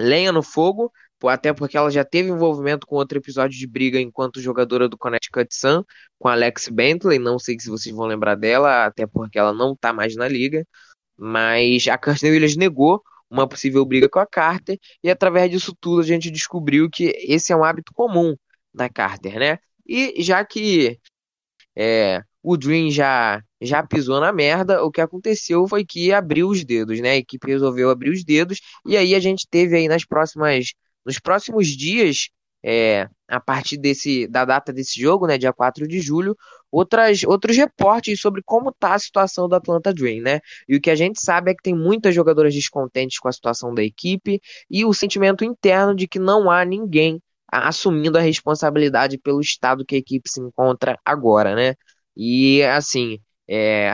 [0.00, 0.90] lenha no fogo,
[1.28, 5.54] até porque ela já teve envolvimento com outro episódio de briga enquanto jogadora do Connecticut
[5.54, 5.82] Sun,
[6.18, 9.92] com Alex Bentley, não sei se vocês vão lembrar dela, até porque ela não tá
[9.92, 10.66] mais na liga,
[11.16, 16.00] mas a Kirsten Williams negou uma possível briga com a Carter, e através disso tudo
[16.00, 18.36] a gente descobriu que esse é um hábito comum
[18.72, 19.58] da Carter, né?
[19.86, 20.98] E já que
[21.76, 26.64] é, o Dream já, já pisou na merda, o que aconteceu foi que abriu os
[26.64, 27.12] dedos, né?
[27.12, 30.72] A equipe resolveu abrir os dedos, e aí a gente teve aí nas próximas
[31.04, 32.28] nos próximos dias,
[32.62, 36.36] é, a partir desse, da data desse jogo, né, dia 4 de julho,
[36.70, 40.40] outras, outros reportes sobre como está a situação do Atlanta Dream, né?
[40.68, 43.74] E o que a gente sabe é que tem muitas jogadoras descontentes com a situação
[43.74, 44.40] da equipe
[44.70, 49.94] e o sentimento interno de que não há ninguém assumindo a responsabilidade pelo estado que
[49.94, 51.74] a equipe se encontra agora, né?
[52.16, 53.90] E assim, é,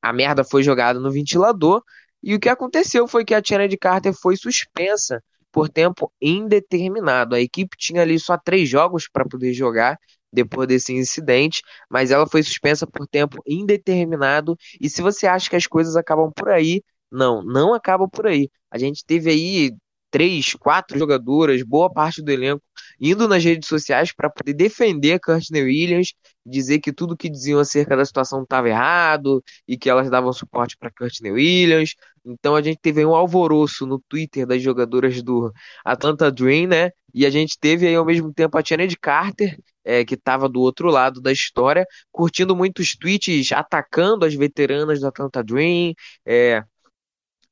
[0.00, 1.82] a merda foi jogada no ventilador
[2.22, 5.22] e o que aconteceu foi que a Tiana de Carter foi suspensa
[5.56, 7.34] por tempo indeterminado.
[7.34, 9.98] A equipe tinha ali só três jogos para poder jogar
[10.30, 14.54] depois desse incidente, mas ela foi suspensa por tempo indeterminado.
[14.78, 18.50] E se você acha que as coisas acabam por aí, não, não acabam por aí.
[18.70, 19.72] A gente teve aí
[20.10, 22.62] três, quatro jogadoras, boa parte do elenco,
[23.00, 26.12] indo nas redes sociais para poder defender a Courtney Williams,
[26.44, 30.76] dizer que tudo que diziam acerca da situação estava errado e que elas davam suporte
[30.76, 31.94] para Courtney Williams.
[32.26, 35.52] Então a gente teve um alvoroço no Twitter das jogadoras do
[35.84, 36.90] Atlanta Dream, né?
[37.14, 40.60] E a gente teve aí ao mesmo tempo a Janet Carter, é, que estava do
[40.60, 45.94] outro lado da história, curtindo muitos tweets atacando as veteranas do Atlanta Dream,
[46.26, 46.62] é,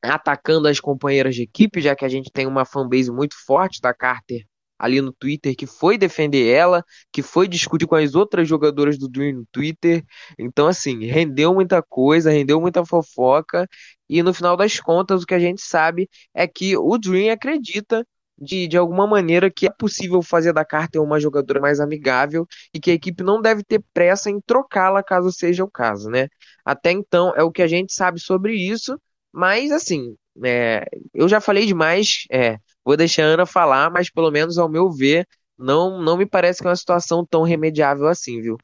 [0.02, 3.94] atacando as companheiras de equipe, já que a gente tem uma fanbase muito forte da
[3.94, 4.44] Carter
[4.78, 9.08] ali no Twitter que foi defender ela, que foi discutir com as outras jogadoras do
[9.08, 10.04] Dream no Twitter.
[10.38, 13.68] Então, assim, rendeu muita coisa, rendeu muita fofoca.
[14.08, 18.06] E no final das contas, o que a gente sabe é que o Dream acredita
[18.38, 22.80] de, de alguma maneira que é possível fazer da Carter uma jogadora mais amigável e
[22.80, 26.28] que a equipe não deve ter pressa em trocá-la caso seja o caso, né?
[26.64, 28.98] Até então é o que a gente sabe sobre isso.
[29.32, 34.30] Mas, assim, é, eu já falei demais, é, vou deixar a Ana falar, mas pelo
[34.30, 35.26] menos ao meu ver,
[35.58, 38.58] não, não me parece que é uma situação tão remediável assim, viu?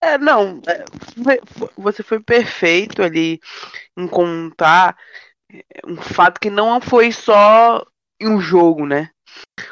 [0.00, 0.84] É, não, é,
[1.76, 3.38] você foi perfeito ali
[3.96, 4.96] em contar
[5.52, 7.84] é, um fato que não foi só
[8.20, 9.10] em um jogo, né?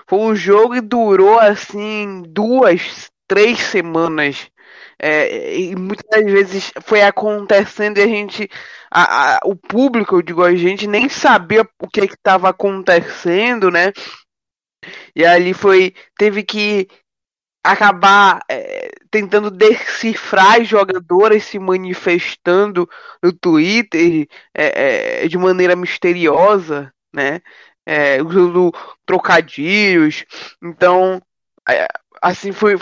[0.08, 4.50] Foi um jogo e durou assim duas, três semanas
[5.02, 8.48] é, e muitas vezes foi acontecendo e a gente,
[8.90, 13.92] a, a, o público, eu digo, a gente nem sabia o que estava acontecendo, né?
[15.16, 16.86] E ali foi, teve que
[17.64, 22.88] acabar é, tentando decifrar as jogadoras se manifestando
[23.22, 27.40] no Twitter é, é, de maneira misteriosa, né?
[27.86, 28.70] É, usando
[29.06, 30.24] trocadilhos.
[30.62, 31.20] Então,
[31.68, 31.86] é,
[32.22, 32.76] assim foi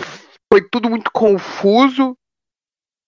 [0.51, 2.17] foi tudo muito confuso,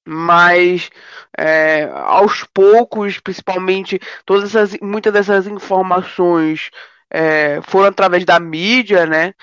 [0.08, 0.90] mas
[1.38, 6.70] é, aos poucos, principalmente, todas essas, muitas dessas informações
[7.10, 9.34] é, foram através da mídia, né?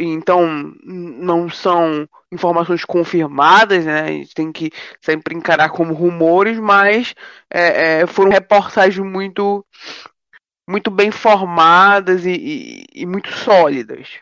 [0.00, 4.02] então não são informações confirmadas, né?
[4.02, 4.70] A gente tem que
[5.00, 7.14] sempre encarar como rumores, mas
[7.50, 9.64] é, é, foram reportagens muito,
[10.68, 14.20] muito bem formadas e, e, e, muito sólidas.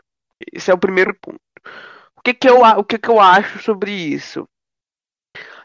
[0.53, 1.39] Esse é o primeiro ponto.
[2.19, 4.47] O que, que, eu, o que, que eu acho sobre isso?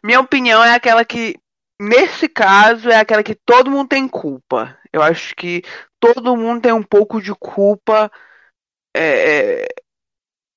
[0.04, 1.36] Minha opinião é aquela que,
[1.82, 4.78] nesse caso, é aquela que todo mundo tem culpa.
[4.92, 5.64] Eu acho que
[6.00, 8.12] todo mundo tem um pouco de culpa
[8.96, 9.68] é, é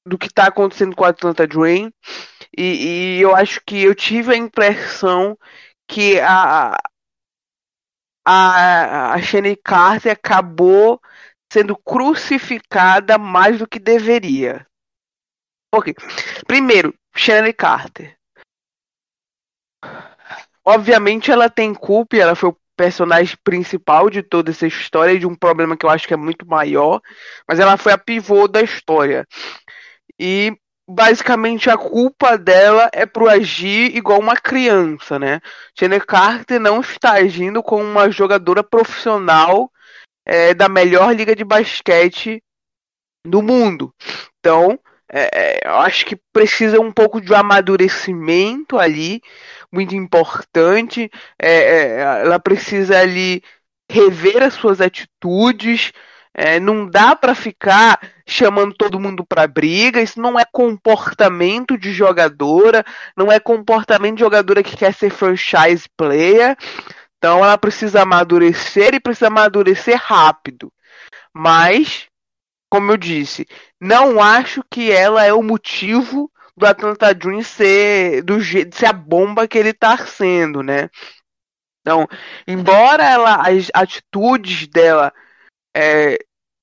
[0.06, 1.90] do que está acontecendo com a Atlanta Dream.
[2.56, 5.36] E, e, eu acho que eu tive a impressão
[5.88, 6.76] que a,
[8.24, 11.00] a, a Shane Carter acabou
[11.52, 14.66] sendo crucificada mais do que deveria.
[15.72, 15.94] Ok.
[16.46, 18.16] Primeiro, Shane Carter.
[20.64, 25.26] Obviamente ela tem culpa, ela foi o personagem principal de toda essa história e de
[25.26, 27.00] um problema que eu acho que é muito maior,
[27.48, 29.26] mas ela foi a pivô da história.
[30.18, 30.56] E
[30.88, 35.40] basicamente a culpa dela é pro agir igual uma criança, né?
[35.78, 39.70] Jenny Carter não está agindo como uma jogadora profissional
[40.24, 42.42] é, da melhor liga de basquete
[43.26, 43.92] do mundo.
[44.38, 44.78] Então,
[45.12, 49.20] é, é eu acho que precisa um pouco de amadurecimento ali
[49.72, 51.10] muito importante.
[51.40, 53.42] É, é, ela precisa ali
[53.90, 55.92] rever as suas atitudes.
[56.34, 60.02] É, não dá para ficar chamando todo mundo para briga.
[60.02, 62.84] Isso não é comportamento de jogadora,
[63.16, 66.56] não é comportamento de jogadora que quer ser franchise player.
[67.16, 70.72] Então ela precisa amadurecer e precisa amadurecer rápido.
[71.32, 72.06] Mas,
[72.70, 73.46] como eu disse,
[73.80, 79.46] não acho que ela é o motivo do Atlanta Dream ser, do, ser a bomba
[79.46, 80.88] que ele está sendo, né?
[81.80, 82.08] Então,
[82.48, 85.12] embora ela, as atitudes dela
[85.76, 86.18] é,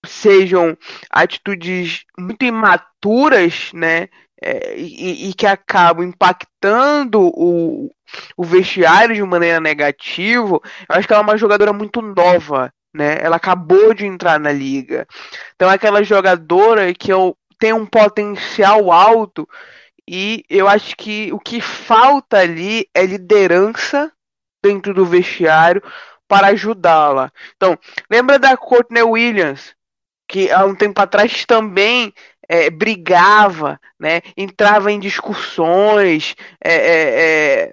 [0.06, 0.78] sejam
[1.10, 4.10] atitudes muito imaturas, né?
[4.42, 7.90] É, e, e, que acabam impactando o,
[8.36, 13.18] o vestiário de maneira negativa, eu acho que ela é uma jogadora muito nova, né?
[13.20, 15.08] Ela acabou de entrar na liga.
[15.56, 19.48] Então é aquela jogadora que eu tem um potencial alto
[20.08, 24.12] e eu acho que o que falta ali é liderança
[24.62, 25.82] dentro do vestiário
[26.28, 27.32] para ajudá-la.
[27.56, 27.78] Então,
[28.10, 29.76] lembra da Courtney Williams,
[30.28, 32.14] que há um tempo atrás também
[32.50, 34.22] é, brigava, né?
[34.36, 36.36] entrava em discussões.
[36.64, 37.72] É, é, é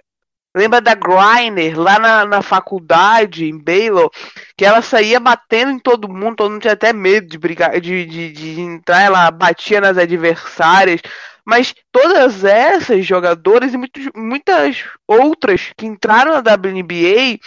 [0.55, 4.11] lembra da Griner lá na, na faculdade, em Baylor,
[4.57, 8.05] que ela saía batendo em todo mundo, todo mundo tinha até medo de brigar, de,
[8.05, 11.01] de, de entrar, ela batia nas adversárias.
[11.45, 17.39] Mas todas essas jogadoras e muitos, muitas outras que entraram na WNBA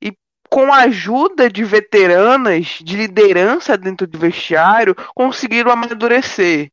[0.00, 0.12] e
[0.48, 6.70] com a ajuda de veteranas de liderança dentro do vestiário conseguiram amadurecer.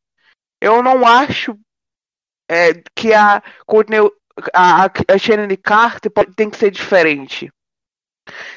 [0.60, 1.58] Eu não acho
[2.48, 4.00] é, que a Courtney,
[4.52, 7.50] a, a Shannon Carter pode, tem que ser diferente.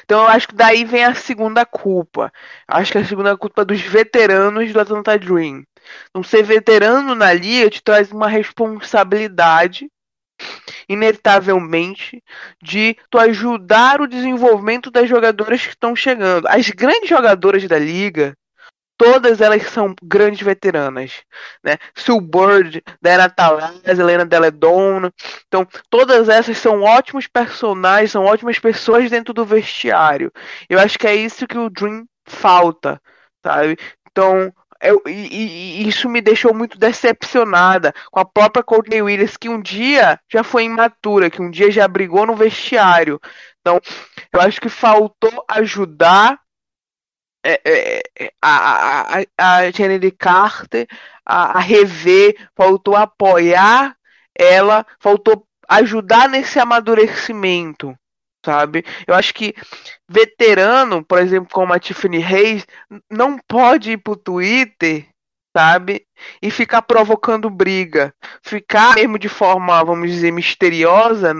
[0.04, 2.32] Então eu acho que daí vem a segunda culpa.
[2.68, 5.64] Acho que a segunda culpa é dos veteranos do Atlanta Dream.
[6.10, 9.88] Então, ser veterano na liga te traz uma responsabilidade,
[10.88, 12.22] inevitavelmente,
[12.62, 16.46] de tu ajudar o desenvolvimento das jogadoras que estão chegando.
[16.48, 18.36] As grandes jogadoras da liga,
[18.96, 21.22] todas elas são grandes veteranas,
[21.62, 21.76] né?
[21.94, 25.10] Sue Bird, Diana Taurasi, Helena Deledon,
[25.46, 30.32] então todas essas são ótimos personagens, são ótimas pessoas dentro do vestiário.
[30.68, 33.00] Eu acho que é isso que o Dream falta,
[33.42, 33.76] sabe?
[34.10, 39.48] Então eu, e, e, isso me deixou muito decepcionada com a própria Courtney Williams, que
[39.48, 43.20] um dia já foi imatura, que um dia já brigou no vestiário.
[43.60, 43.80] Então,
[44.32, 46.38] eu acho que faltou ajudar
[47.54, 50.86] é, é, a, a, a Kennedy Carter
[51.24, 53.96] a, a rever, faltou apoiar
[54.34, 57.96] ela, faltou ajudar nesse amadurecimento
[58.44, 58.84] sabe?
[59.08, 59.54] Eu acho que
[60.08, 62.64] veterano, por exemplo, como a Tiffany Reis,
[63.10, 65.08] não pode ir pro Twitter,
[65.56, 66.06] sabe?
[66.40, 68.14] E ficar provocando briga.
[68.42, 71.34] Ficar mesmo de forma, vamos dizer, misteriosa,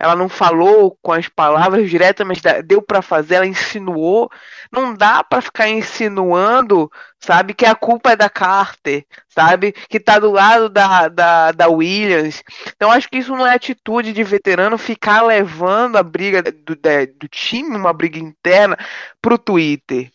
[0.00, 4.30] ela não falou com as palavras diretas, mas deu para fazer, ela insinuou.
[4.72, 10.18] Não dá para ficar insinuando, sabe, que a culpa é da Carter, sabe, que tá
[10.18, 12.42] do lado da, da, da Williams.
[12.74, 17.28] Então acho que isso não é atitude de veterano ficar levando a briga do, do
[17.28, 18.78] time, uma briga interna,
[19.20, 20.10] pro Twitter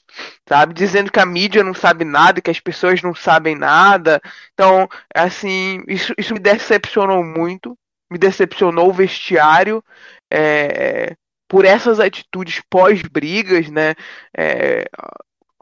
[0.48, 0.74] sabe?
[0.74, 4.22] Dizendo que a mídia não sabe nada, que as pessoas não sabem nada.
[4.54, 7.78] Então, assim, isso, isso me decepcionou muito
[8.12, 9.84] me decepcionou o vestiário
[10.32, 11.16] é,
[11.48, 13.96] por essas atitudes pós-brigas, né?
[14.38, 14.86] É,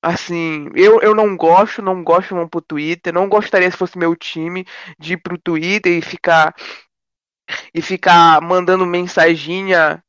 [0.03, 3.97] Assim, eu, eu não gosto, não gosto de ir pro Twitter, não gostaria se fosse
[3.97, 4.65] meu time
[4.99, 6.53] de ir pro Twitter e ficar
[7.73, 10.03] e ficar mandando mensaginha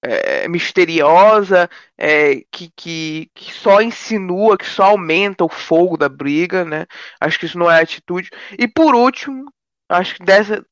[0.00, 1.68] é, misteriosa
[1.98, 6.86] é, que, que, que só insinua, que só aumenta o fogo da briga, né?
[7.20, 8.30] Acho que isso não é atitude.
[8.56, 9.52] E por último,
[9.88, 10.64] acho que dessa,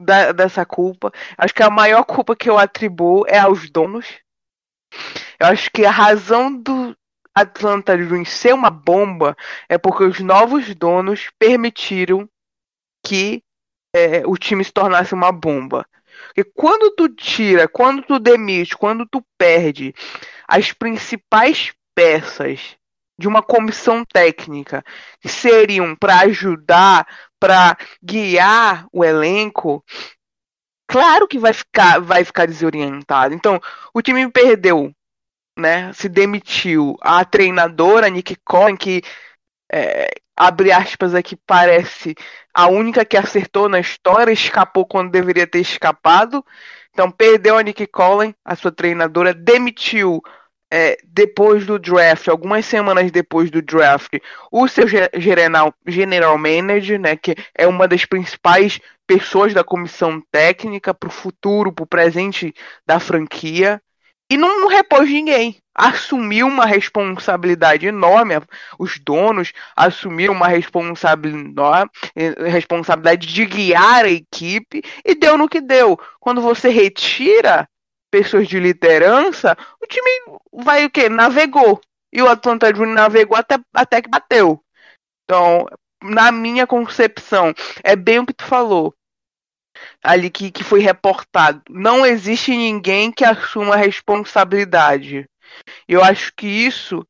[0.00, 4.06] da, dessa culpa, acho que a maior culpa que eu atribuo é aos donos.
[5.38, 6.96] Eu acho que a razão do
[7.34, 9.36] Atlanta Dreams ser uma bomba
[9.68, 12.28] é porque os novos donos permitiram
[13.04, 13.42] que
[13.94, 15.86] é, o time se tornasse uma bomba.
[16.26, 19.94] Porque quando tu tira, quando tu demite, quando tu perde
[20.46, 22.76] as principais peças
[23.18, 24.84] de uma comissão técnica
[25.20, 27.06] que seriam para ajudar,
[27.40, 29.84] para guiar o elenco,
[30.86, 33.34] claro que vai ficar, vai ficar desorientado.
[33.34, 33.60] Então,
[33.94, 34.92] o time perdeu,
[35.56, 35.92] né?
[35.92, 39.02] Se demitiu a treinadora Nick Cohen, que
[39.72, 42.14] é, abre aspas aqui, parece
[42.54, 46.44] a única que acertou na história, escapou quando deveria ter escapado.
[46.92, 50.22] Então perdeu a Nick Collin, a sua treinadora, demitiu
[50.70, 54.12] é, depois do draft, algumas semanas depois do draft,
[54.50, 60.92] o seu general, general manager, né, que é uma das principais pessoas da comissão técnica
[60.92, 62.54] para o futuro, para o presente
[62.86, 63.80] da franquia
[64.30, 65.56] e não repôs ninguém.
[65.74, 68.34] Assumiu uma responsabilidade enorme,
[68.78, 71.90] os donos assumiram uma responsabilidade,
[72.46, 75.98] responsabilidade de guiar a equipe e deu no que deu.
[76.20, 77.68] Quando você retira
[78.10, 81.08] pessoas de liderança, o time vai o quê?
[81.08, 81.80] Navegou.
[82.12, 84.62] E o Atlanta Dream navegou até, até que bateu.
[85.24, 85.66] Então,
[86.02, 87.52] na minha concepção,
[87.84, 88.94] é bem o que tu falou
[90.02, 91.62] ali que, que foi reportado.
[91.68, 95.26] Não existe ninguém que assuma a responsabilidade.
[95.86, 97.06] Eu acho que isso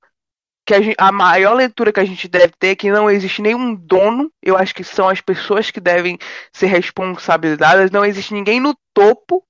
[0.67, 3.41] que a, gente, a, maior leitura que a gente deve ter é que não existe
[3.41, 4.31] nenhum dono.
[4.43, 6.19] Eu acho que são as pessoas que devem
[6.53, 7.91] ser responsabilizadas.
[7.91, 9.43] Não existe ninguém no topo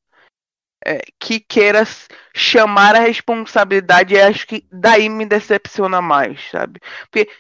[0.89, 1.87] é, que queira
[2.35, 4.15] chamar a responsabilidade.
[4.15, 6.81] E acho que daí me decepciona mais, sabe?
[7.11, 7.31] Porque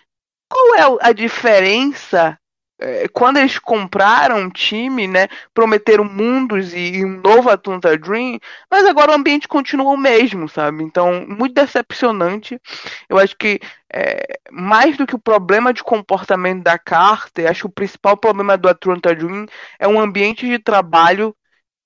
[0.50, 2.38] qual é a diferença
[2.80, 8.38] é, quando eles compraram o time, né, prometeram mundos e, e, um novo Atlanta Dream,
[8.70, 10.84] mas agora o ambiente continua o mesmo, sabe?
[10.84, 12.60] Então, muito decepcionante.
[13.08, 13.58] Eu acho que
[13.92, 18.56] é, mais do que o problema de comportamento da Carter, acho que o principal problema
[18.56, 19.46] do Atlanta Dream
[19.78, 21.34] é um ambiente de trabalho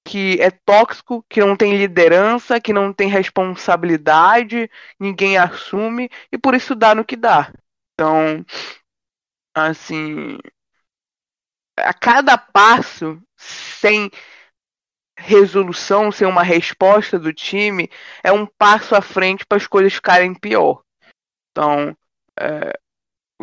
[0.05, 6.55] que é tóxico, que não tem liderança, que não tem responsabilidade, ninguém assume e por
[6.55, 7.53] isso dá no que dá.
[7.95, 8.45] Então,
[9.55, 10.39] assim,
[11.77, 14.11] a cada passo sem
[15.17, 17.89] resolução, sem uma resposta do time,
[18.25, 20.83] é um passo à frente para as coisas ficarem pior.
[21.51, 21.97] Então,
[22.39, 22.73] é,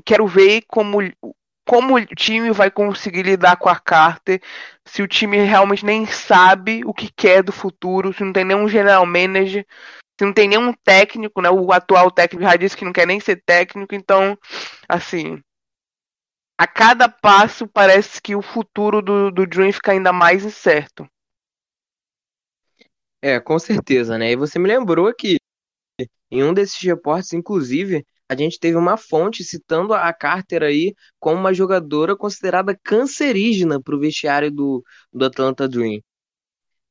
[0.05, 0.99] quero ver como,
[1.69, 4.41] como o time vai conseguir lidar com a Carter,
[4.83, 8.67] se o time realmente nem sabe o que quer do futuro, se não tem nenhum
[8.67, 9.63] general manager,
[10.19, 11.49] se não tem nenhum técnico, né?
[11.51, 14.35] O atual técnico já disse que não quer nem ser técnico, então,
[14.87, 15.39] assim,
[16.57, 21.07] a cada passo parece que o futuro do, do Dream fica ainda mais incerto.
[23.21, 24.31] É, com certeza, né?
[24.31, 25.37] E você me lembrou que
[26.31, 31.39] em um desses reportes, inclusive, a gente teve uma fonte citando a Carter aí como
[31.39, 35.99] uma jogadora considerada cancerígena para o vestiário do, do Atlanta Dream.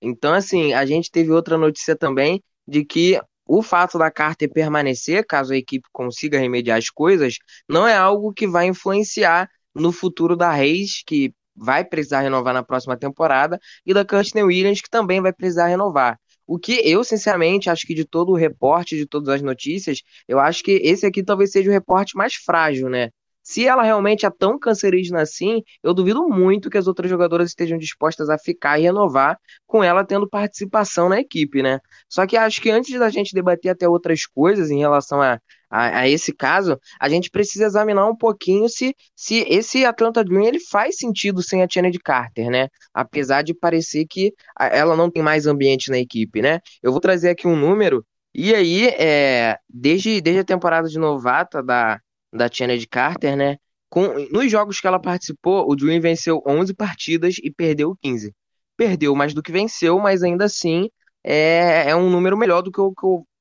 [0.03, 5.25] Então, assim, a gente teve outra notícia também de que o fato da Carter permanecer,
[5.27, 7.37] caso a equipe consiga remediar as coisas,
[7.69, 12.63] não é algo que vai influenciar no futuro da Reis, que vai precisar renovar na
[12.63, 16.19] próxima temporada, e da Courtney Williams, que também vai precisar renovar.
[16.49, 20.41] O que eu, sinceramente, acho que de todo o reporte, de todas as notícias, eu
[20.41, 23.11] acho que esse aqui talvez seja o reporte mais frágil, né?
[23.49, 27.79] Se ela realmente é tão cancerígena assim, eu duvido muito que as outras jogadoras estejam
[27.79, 31.81] dispostas a ficar e renovar com ela tendo participação na equipe, né?
[32.11, 35.41] Só que acho que antes da gente debater até outras coisas em relação a,
[35.71, 40.45] a, a, esse caso, a gente precisa examinar um pouquinho se, se esse Atlanta Dream
[40.45, 42.69] ele faz sentido sem a de Carter, né?
[42.93, 44.31] Apesar de parecer que
[44.61, 46.61] ela não tem mais ambiente na equipe, né?
[46.83, 51.63] Eu vou trazer aqui um número, e aí, é, desde, desde a temporada de novata
[51.63, 51.99] da,
[52.33, 53.57] da de Carter, né?
[53.89, 58.35] Com, nos jogos que ela participou, o Dream venceu 11 partidas e perdeu 15.
[58.77, 60.89] Perdeu mais do que venceu, mas ainda assim
[61.25, 62.93] é, é um número melhor do que, eu,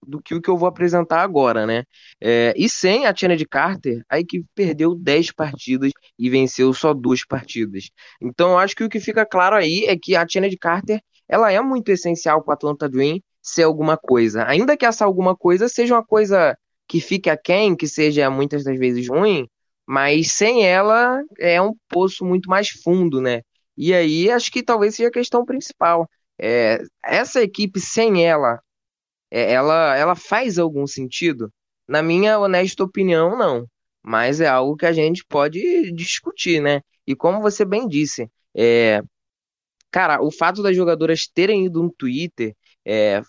[0.05, 1.83] do que o que eu vou apresentar agora, né?
[2.21, 7.25] É, e sem a de Carter, a equipe perdeu 10 partidas e venceu só duas
[7.25, 7.89] partidas.
[8.21, 11.51] Então eu acho que o que fica claro aí é que a de Carter ela
[11.51, 14.45] é muito essencial para o Atlanta Dream ser alguma coisa.
[14.47, 16.57] Ainda que essa alguma coisa seja uma coisa
[16.87, 19.47] que fique aquém, que seja muitas das vezes ruim,
[19.85, 23.41] mas sem ela é um poço muito mais fundo, né?
[23.77, 26.09] E aí acho que talvez seja a questão principal.
[26.39, 28.59] É, essa equipe sem ela,
[29.31, 31.51] é, ela, ela faz algum sentido?
[31.87, 33.65] Na minha honesta opinião, não.
[34.03, 36.81] Mas é algo que a gente pode discutir, né?
[37.05, 39.01] E como você bem disse, é,
[39.91, 43.21] cara, o fato das jogadoras terem ido no Twitter, é,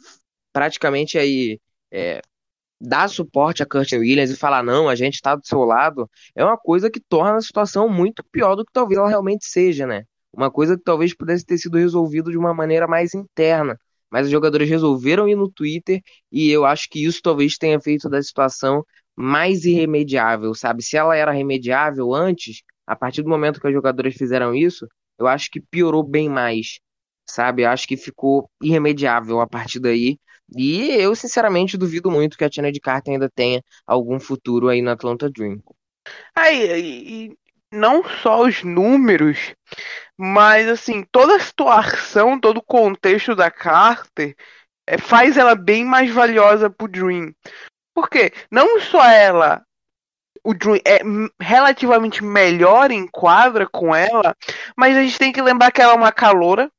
[0.53, 2.21] praticamente aí é,
[2.81, 6.45] dar suporte a Curtin Williams e falar não, a gente está do seu lado, é
[6.45, 10.05] uma coisa que torna a situação muito pior do que talvez ela realmente seja, né?
[10.33, 13.79] Uma coisa que talvez pudesse ter sido resolvido de uma maneira mais interna.
[14.11, 16.01] Mas os jogadores resolveram ir no Twitter
[16.33, 20.83] e eu acho que isso talvez tenha feito da situação mais irremediável, sabe?
[20.83, 24.87] Se ela era remediável antes, a partir do momento que os jogadores fizeram isso,
[25.19, 26.79] eu acho que piorou bem mais,
[27.27, 27.63] sabe?
[27.63, 30.19] Eu acho que ficou irremediável a partir daí.
[30.57, 34.81] E eu, sinceramente, duvido muito que a Tina de Carter ainda tenha algum futuro aí
[34.81, 35.63] no Atlanta Dream.
[36.35, 37.37] Aí,
[37.73, 39.55] não só os números,
[40.17, 44.35] mas assim, toda a situação, todo o contexto da Carter
[44.87, 47.33] é, faz ela bem mais valiosa pro Dream.
[47.95, 49.63] Porque não só ela
[50.45, 51.01] o Dream é
[51.39, 54.35] relativamente melhor em quadra com ela,
[54.77, 56.71] mas a gente tem que lembrar que ela é uma caloura,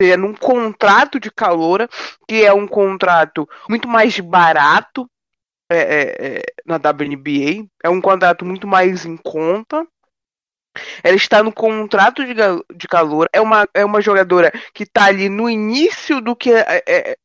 [0.00, 1.88] é num contrato de caloura,
[2.26, 5.08] que é um contrato muito mais barato
[5.70, 9.86] é, é, é na WNBA, é um contrato muito mais em conta.
[11.02, 12.34] Ela está no contrato de,
[12.74, 16.82] de calor, é uma, é uma jogadora que está ali no início do que é,
[16.86, 17.16] é,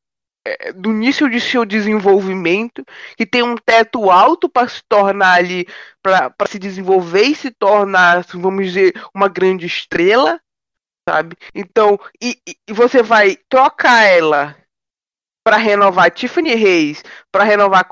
[0.73, 2.83] do início de seu desenvolvimento,
[3.15, 5.65] que tem um teto alto para se tornar ali,
[6.01, 10.39] para se desenvolver e se tornar, vamos dizer, uma grande estrela,
[11.07, 11.35] sabe?
[11.53, 14.55] Então, e, e você vai trocar ela
[15.43, 17.85] para renovar Tiffany Reis, para renovar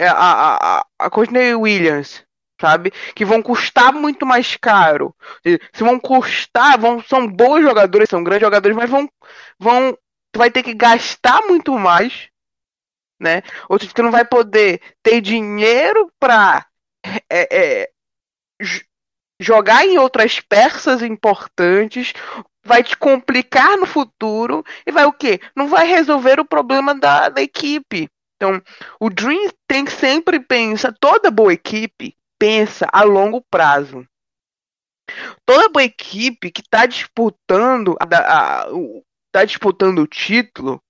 [0.00, 2.24] a, a, a, a Courtney Williams,
[2.60, 2.90] sabe?
[3.14, 5.14] Que vão custar muito mais caro.
[5.74, 9.08] Se vão custar, vão, são bons jogadores, são grandes jogadores, mas vão,
[9.58, 9.96] vão
[10.34, 12.28] vai ter que gastar muito mais,
[13.20, 13.42] né?
[13.68, 16.66] Ou seja, tu não vai poder ter dinheiro para
[17.30, 17.90] é, é,
[19.38, 22.12] jogar em outras peças importantes,
[22.64, 25.40] vai te complicar no futuro e vai o quê?
[25.54, 28.08] Não vai resolver o problema da, da equipe.
[28.36, 28.60] Então,
[28.98, 34.06] o Dream tem que sempre pensar, toda boa equipe pensa a longo prazo.
[35.46, 38.66] Toda boa equipe que está disputando a, a,
[39.28, 40.82] está disputando o título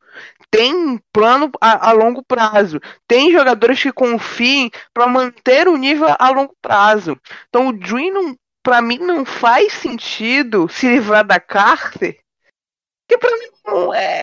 [0.50, 2.80] tem um plano a, a, longo prazo.
[3.08, 7.18] Tem jogadores que confiem para manter o nível a longo prazo.
[7.48, 12.18] Então o Dream, para mim, não faz sentido se livrar da Carter,
[13.06, 14.20] que para mim não é.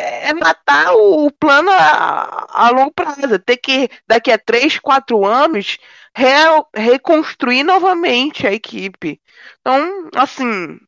[0.00, 3.38] É matar o plano a, a longo prazo.
[3.38, 5.78] Ter que, daqui a 3, 4 anos,
[6.16, 6.26] re,
[6.74, 9.20] reconstruir novamente a equipe.
[9.60, 10.80] Então, assim,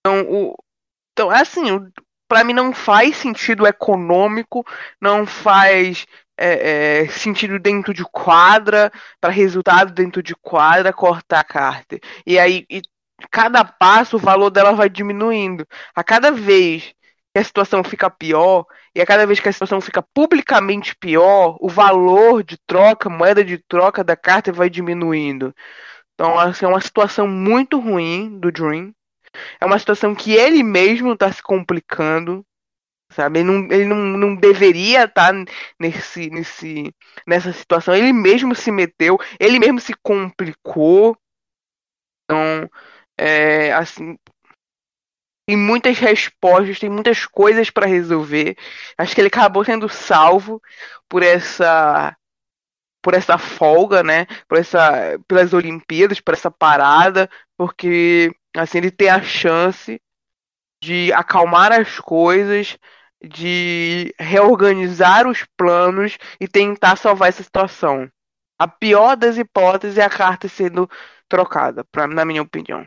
[0.00, 0.56] então, o,
[1.12, 1.64] então, é assim,
[2.28, 4.64] para mim não faz sentido econômico,
[5.00, 6.06] não faz
[6.42, 8.90] é, é, sentido dentro de quadra,
[9.20, 11.98] para resultado dentro de quadra, cortar a carta.
[12.26, 12.82] E aí, e
[13.30, 15.66] cada passo, o valor dela vai diminuindo.
[15.94, 16.92] A cada vez
[17.32, 21.56] que a situação fica pior, e a cada vez que a situação fica publicamente pior,
[21.60, 25.54] o valor de troca, moeda de troca da carta vai diminuindo.
[26.14, 28.92] Então, assim, é uma situação muito ruim do Dream.
[29.60, 32.44] É uma situação que ele mesmo está se complicando,
[33.12, 33.40] sabe?
[33.40, 35.44] Ele não, ele não, não deveria estar tá
[35.78, 36.94] nesse, nesse,
[37.26, 37.94] nessa situação.
[37.94, 41.16] Ele mesmo se meteu, ele mesmo se complicou.
[42.24, 42.68] Então,
[43.18, 44.16] é, assim,
[45.46, 48.56] tem muitas respostas, tem muitas coisas para resolver.
[48.98, 50.60] Acho que ele acabou sendo salvo
[51.08, 52.16] por essa
[53.04, 54.26] por essa folga, né?
[54.48, 60.00] Por essa pelas Olimpíadas, por essa parada, porque Assim, ele tem a chance
[60.82, 62.76] de acalmar as coisas,
[63.24, 68.08] de reorganizar os planos e tentar salvar essa situação.
[68.58, 70.88] A pior das hipóteses é a carta sendo
[71.28, 72.86] trocada, pra, na minha opinião.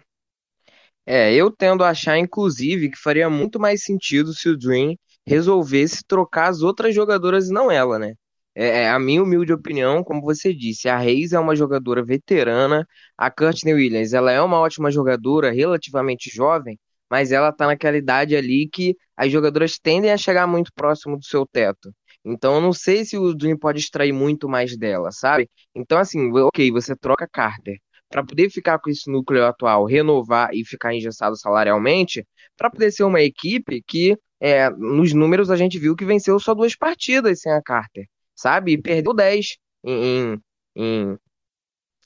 [1.05, 6.03] É, eu tendo a achar, inclusive, que faria muito mais sentido se o Dream resolvesse
[6.07, 8.13] trocar as outras jogadoras e não ela, né?
[8.55, 12.87] É, é, a minha humilde opinião, como você disse, a Reis é uma jogadora veterana,
[13.17, 16.79] a Courtney Williams, ela é uma ótima jogadora, relativamente jovem,
[17.09, 21.25] mas ela tá naquela idade ali que as jogadoras tendem a chegar muito próximo do
[21.25, 21.93] seu teto.
[22.23, 25.49] Então eu não sei se o Dream pode extrair muito mais dela, sabe?
[25.75, 27.77] Então assim, ok, você troca Carter
[28.09, 32.25] para poder ficar com esse núcleo atual, renovar e ficar engessado salarialmente,
[32.55, 36.53] para poder ser uma equipe que é, nos números a gente viu que venceu só
[36.53, 38.07] duas partidas sem a Carter.
[38.35, 38.73] sabe?
[38.73, 40.41] E perdeu 10 em,
[40.75, 41.17] em,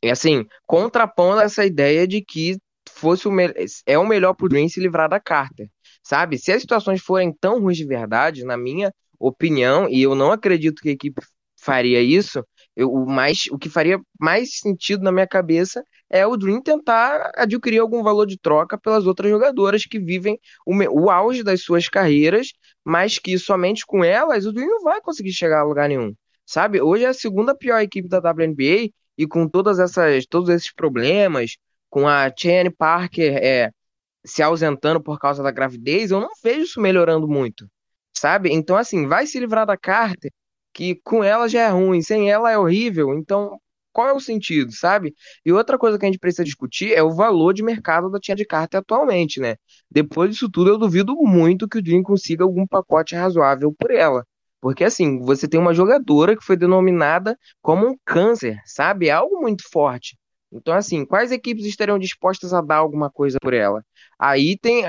[0.04, 2.58] em assim, contrapondo essa ideia de que
[3.00, 3.32] fosse o
[3.86, 5.70] é o melhor pro Dream se livrar da Carter,
[6.04, 6.38] sabe?
[6.38, 10.82] Se as situações forem tão ruins de verdade, na minha opinião, e eu não acredito
[10.82, 11.22] que a equipe
[11.62, 12.44] faria isso,
[12.76, 17.32] eu, o, mais, o que faria mais sentido na minha cabeça é o Dream tentar
[17.36, 21.88] adquirir algum valor de troca pelas outras jogadoras que vivem o, o auge das suas
[21.88, 26.14] carreiras, mas que somente com elas o Dream não vai conseguir chegar a lugar nenhum.
[26.46, 26.82] Sabe?
[26.82, 31.58] Hoje é a segunda pior equipe da WNBA e com todas essas, todos esses problemas,
[31.90, 33.72] com a Cheyenne Parker é,
[34.26, 37.68] se ausentando por causa da gravidez, eu não vejo isso melhorando muito,
[38.14, 38.52] sabe?
[38.52, 40.32] Então, assim, vai se livrar da Carter,
[40.74, 43.60] que com ela já é ruim, sem ela é horrível, então
[43.92, 45.14] qual é o sentido, sabe?
[45.46, 48.46] E outra coisa que a gente precisa discutir é o valor de mercado da Cheyenne
[48.46, 49.56] Carter atualmente, né?
[49.90, 54.26] Depois disso tudo, eu duvido muito que o Dream consiga algum pacote razoável por ela.
[54.62, 59.08] Porque assim, você tem uma jogadora que foi denominada como um câncer, sabe?
[59.08, 60.18] É algo muito forte.
[60.52, 63.84] Então, assim, quais equipes estariam dispostas a dar alguma coisa por ela?
[64.18, 64.84] Aí tem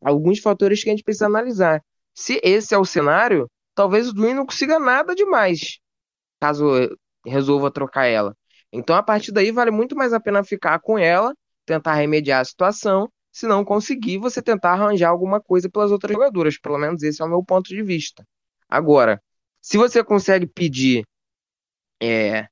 [0.00, 1.82] alguns fatores que a gente precisa analisar.
[2.14, 5.78] Se esse é o cenário, talvez o Dream não consiga nada demais,
[6.40, 6.66] caso
[7.26, 8.36] resolva trocar ela.
[8.72, 11.34] Então, a partir daí, vale muito mais a pena ficar com ela,
[11.66, 13.10] tentar remediar a situação.
[13.30, 16.58] Se não conseguir, você tentar arranjar alguma coisa pelas outras jogadoras.
[16.58, 18.24] Pelo menos esse é o meu ponto de vista.
[18.68, 19.22] Agora,
[19.60, 21.04] se você consegue pedir
[22.00, 22.48] é,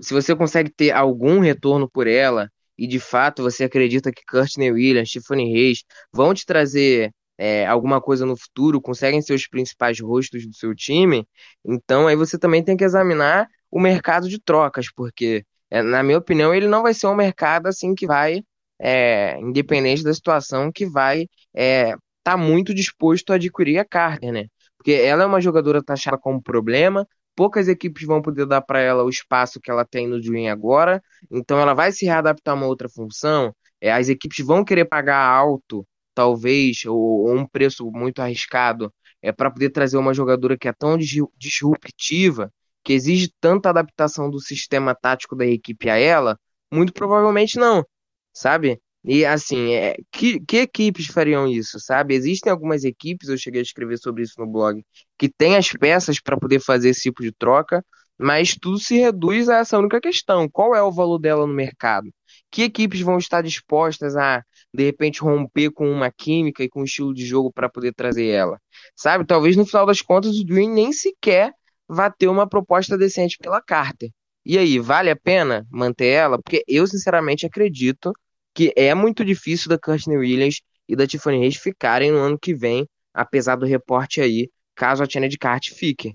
[0.00, 4.72] se você consegue ter algum retorno por ela, e de fato você acredita que Courtney
[4.72, 10.00] Williams, Tiffany Reis vão te trazer é, alguma coisa no futuro, conseguem ser os principais
[10.00, 11.26] rostos do seu time,
[11.64, 16.18] então aí você também tem que examinar o mercado de trocas, porque, é, na minha
[16.18, 18.42] opinião, ele não vai ser um mercado assim que vai,
[18.78, 24.46] é, independente da situação, que vai é, tá muito disposto a adquirir a Carter, né?
[24.76, 29.04] Porque ela é uma jogadora taxada como problema, poucas equipes vão poder dar para ela
[29.04, 32.66] o espaço que ela tem no Dream agora, então ela vai se readaptar a uma
[32.66, 33.54] outra função.
[33.80, 39.32] É, as equipes vão querer pagar alto, talvez, ou, ou um preço muito arriscado, é
[39.32, 40.96] para poder trazer uma jogadora que é tão
[41.36, 42.52] disruptiva,
[42.84, 46.38] que exige tanta adaptação do sistema tático da equipe a ela.
[46.72, 47.84] Muito provavelmente não,
[48.32, 48.80] sabe?
[49.04, 52.14] E assim, é, que, que equipes fariam isso, sabe?
[52.14, 54.84] Existem algumas equipes, eu cheguei a escrever sobre isso no blog,
[55.18, 57.84] que têm as peças para poder fazer esse tipo de troca,
[58.18, 62.10] mas tudo se reduz a essa única questão: qual é o valor dela no mercado?
[62.50, 64.44] Que equipes vão estar dispostas a,
[64.74, 68.26] de repente, romper com uma química e com um estilo de jogo para poder trazer
[68.26, 68.60] ela?
[68.94, 69.24] Sabe?
[69.24, 71.52] Talvez no final das contas o Dream nem sequer
[71.88, 74.10] vá ter uma proposta decente pela Carter.
[74.44, 76.38] E aí, vale a pena manter ela?
[76.38, 78.12] Porque eu, sinceramente, acredito
[78.54, 82.54] que é muito difícil da Courtney Williams e da Tiffany Reis ficarem no ano que
[82.54, 86.14] vem, apesar do reporte aí, caso a Tina de Cart fique.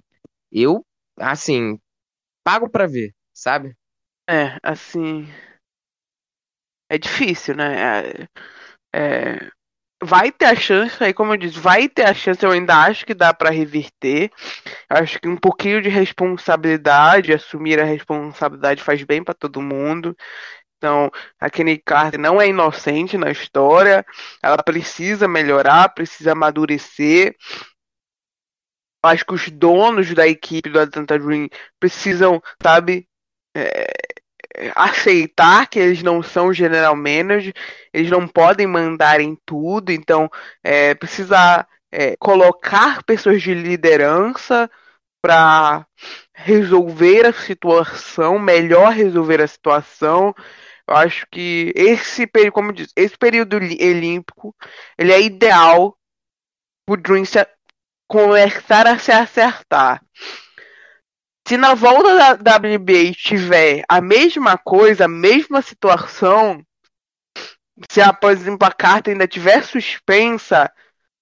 [0.51, 0.85] Eu,
[1.17, 1.79] assim,
[2.43, 3.75] pago para ver, sabe?
[4.29, 5.27] É, assim.
[6.89, 8.27] É difícil, né?
[8.93, 9.51] É, é,
[10.03, 13.05] vai ter a chance, aí como eu disse, vai ter a chance, eu ainda acho
[13.05, 14.31] que dá para reverter.
[14.89, 20.15] Acho que um pouquinho de responsabilidade, assumir a responsabilidade faz bem para todo mundo.
[20.85, 24.05] Então, a Kenny Carter não é inocente na história,
[24.39, 27.35] ela precisa melhorar, precisa amadurecer.
[29.03, 33.07] Acho que os donos da equipe do Atlanta Dream precisam, sabe,
[33.55, 33.87] é,
[34.75, 37.53] aceitar que eles não são general manager,
[37.91, 40.29] eles não podem mandar em tudo, então
[40.63, 44.69] é, precisa é, colocar pessoas de liderança
[45.19, 45.87] para
[46.31, 50.35] resolver a situação, melhor resolver a situação,
[50.87, 54.55] eu acho que esse período, como diz, esse período olímpico,
[54.97, 55.97] ele é ideal
[56.85, 57.23] pro Dream
[58.07, 60.03] começar a se acertar.
[61.47, 66.63] Se na volta da WNBA tiver a mesma coisa, a mesma situação,
[67.91, 70.71] se a, por exemplo, a carta ainda tiver suspensa,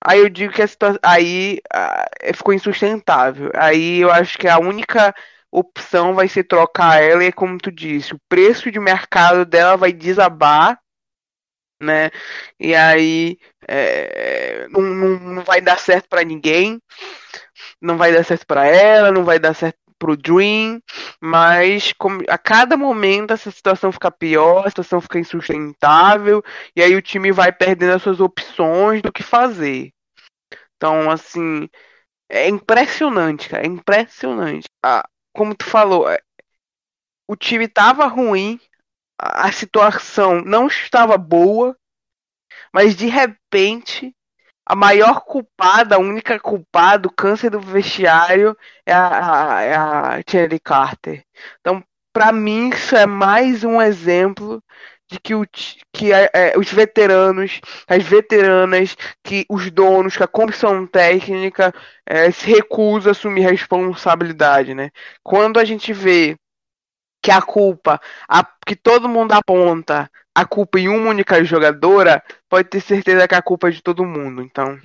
[0.03, 3.49] aí eu digo que a situação aí uh, ficou insustentável.
[3.53, 5.14] Aí eu acho que a única
[5.54, 9.93] opção vai ser trocar ela e como tu disse, o preço de mercado dela vai
[9.93, 10.80] desabar,
[11.82, 12.10] né?
[12.60, 13.38] E aí
[13.68, 16.82] é, não, não, não vai dar certo para ninguém,
[17.82, 20.82] não vai dar certo para ela, não vai dar certo pro Dream,
[21.22, 26.43] mas como, a cada momento essa situação fica pior, a situação fica insustentável,
[26.76, 29.91] e aí o time vai perdendo as suas opções do que fazer.
[30.76, 31.70] Então, assim,
[32.30, 34.68] é impressionante, cara, é impressionante.
[34.84, 36.20] A, como tu falou, é,
[37.28, 38.60] o time estava ruim,
[39.18, 41.78] a situação não estava boa,
[42.74, 44.16] mas de repente
[44.66, 51.26] a maior culpada, a única culpada do câncer do vestiário é a, é a Carter.
[51.60, 54.64] Então, para mim, isso é mais um exemplo
[55.14, 55.45] de que, o,
[55.93, 61.72] que é, é, os veteranos, as veteranas, que os donos, que a comissão técnica
[62.05, 64.89] é, se recusa a assumir responsabilidade, né?
[65.24, 66.36] Quando a gente vê
[67.22, 72.70] que a culpa, a, que todo mundo aponta a culpa em uma única jogadora, pode
[72.70, 74.41] ter certeza que a culpa é de todo mundo.
[74.41, 74.80] Então.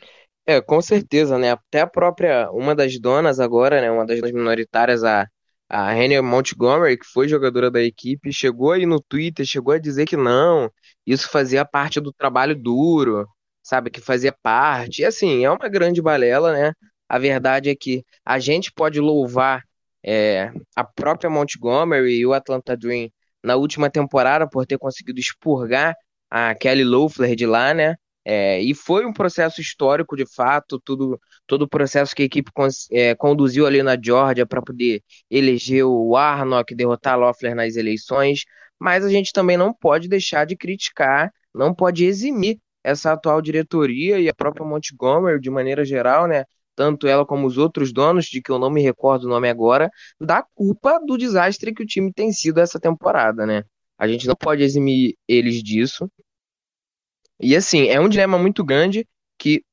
[0.47, 1.53] É, com certeza, né?
[1.53, 3.91] Até a própria, uma das donas agora, né?
[3.91, 5.27] Uma das minoritárias, a,
[5.69, 10.07] a Hannah Montgomery, que foi jogadora da equipe, chegou aí no Twitter, chegou a dizer
[10.07, 10.71] que não,
[11.07, 13.27] isso fazia parte do trabalho duro,
[13.63, 13.91] sabe?
[13.91, 15.03] Que fazia parte.
[15.03, 16.73] E assim, é uma grande balela, né?
[17.09, 19.63] A verdade é que a gente pode louvar
[20.05, 23.11] é, a própria Montgomery e o Atlanta Dream
[23.43, 25.95] na última temporada por ter conseguido expurgar
[26.31, 27.97] a Kelly Loeffler de lá, né?
[28.25, 31.19] É, e foi um processo histórico, de fato, tudo,
[31.49, 32.53] todo o processo que a equipe
[32.93, 38.45] é, conduziu ali na Georgia para poder eleger o Warnock, derrotar Loeffler nas eleições,
[38.79, 44.21] mas a gente também não pode deixar de criticar, não pode eximir essa atual diretoria
[44.21, 46.45] e a própria Montgomery, de maneira geral, né?
[46.79, 49.91] tanto ela como os outros donos, de que eu não me recordo o nome agora,
[50.21, 53.65] da culpa do desastre que o time tem sido essa temporada, né?
[53.99, 56.09] A gente não pode eximir eles disso.
[57.41, 59.05] E assim, é um dilema muito grande
[59.37, 59.65] que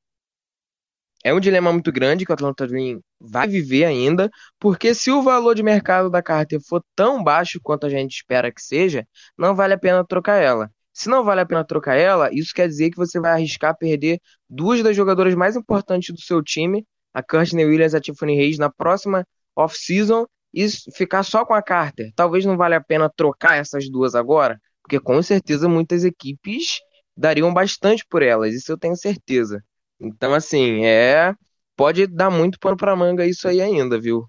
[1.26, 5.22] é um dilema muito grande que o Atlanta Dream vai viver ainda, porque se o
[5.22, 9.04] valor de mercado da Carter for tão baixo quanto a gente espera que seja,
[9.36, 10.70] não vale a pena trocar ela.
[10.92, 14.20] Se não vale a pena trocar ela, isso quer dizer que você vai arriscar perder
[14.48, 18.56] duas das jogadoras mais importantes do seu time a Courtney Williams e a Tiffany Reis
[18.56, 22.12] na próxima off-season e ficar só com a Carter.
[22.14, 26.78] Talvez não valha a pena trocar essas duas agora, porque com certeza muitas equipes
[27.16, 29.60] dariam bastante por elas, isso eu tenho certeza.
[30.00, 31.34] Então, assim, é.
[31.76, 34.26] Pode dar muito pano pra manga isso aí ainda, viu?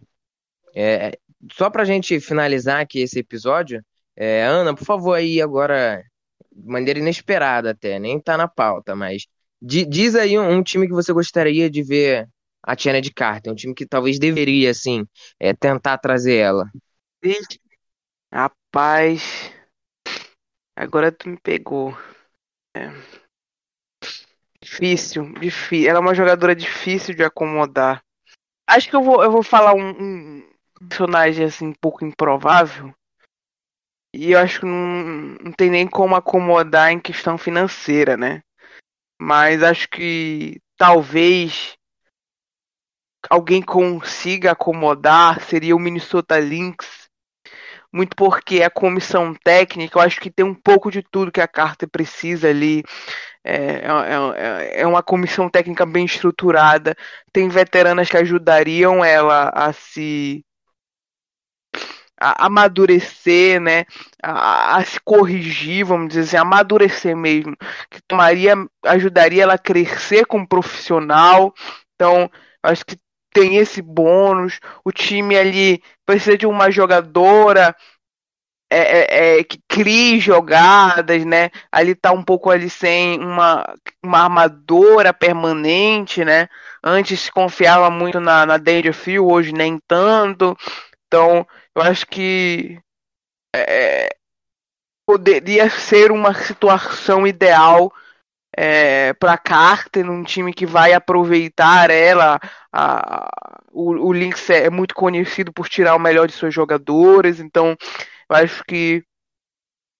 [0.76, 1.18] É,
[1.53, 3.84] só pra gente finalizar aqui esse episódio,
[4.15, 6.03] é, Ana, por favor, aí agora,
[6.51, 9.26] de maneira inesperada até, nem tá na pauta, mas
[9.61, 12.28] diz aí um, um time que você gostaria de ver
[12.63, 15.05] a Tiana de Carter, um time que talvez deveria, assim,
[15.39, 16.65] é, tentar trazer ela.
[18.32, 19.22] Rapaz,
[20.76, 21.91] agora tu me pegou.
[22.76, 22.89] É.
[24.68, 25.89] Difícil, difícil.
[25.89, 28.03] Ela é uma jogadora difícil de acomodar.
[28.70, 30.43] Acho que eu vou, eu vou falar um, um
[30.89, 32.93] personagem assim um pouco improvável.
[34.13, 38.41] E eu acho que não, não tem nem como acomodar em questão financeira, né?
[39.20, 41.78] Mas acho que talvez
[43.30, 47.07] alguém consiga acomodar seria o Minnesota Lynx.
[47.91, 51.47] Muito porque a comissão técnica, eu acho que tem um pouco de tudo que a
[51.47, 52.84] Carter precisa ali.
[53.50, 56.93] É, é, é, é uma comissão técnica bem estruturada.
[57.32, 60.43] Tem veteranas que ajudariam ela a se
[62.20, 63.86] a amadurecer, né,
[64.24, 67.56] a, a, se corrigir, vamos dizer assim, amadurecer mesmo,
[67.91, 71.54] que tomaria, ajudaria ela a crescer como profissional.
[71.93, 72.30] Então,
[72.64, 72.98] acho que
[73.32, 74.60] tem esse bônus.
[74.84, 77.76] O time ali precisa de uma jogadora
[78.70, 81.49] é, é, é, que crie jogadas, né?
[81.72, 83.63] Ali tá um pouco ali sem uma,
[84.03, 86.49] uma armadora permanente, né?
[86.84, 90.55] Antes se confiava muito na, na Dangerfield, hoje nem tanto.
[91.07, 92.80] Então, eu acho que
[93.55, 94.09] é,
[95.05, 97.91] poderia ser uma situação ideal
[98.55, 102.39] é, para Carter, num time que vai aproveitar ela.
[102.74, 103.30] A,
[103.72, 107.78] o, o Lynx é muito conhecido por tirar o melhor de seus jogadores, então
[108.30, 109.03] eu acho que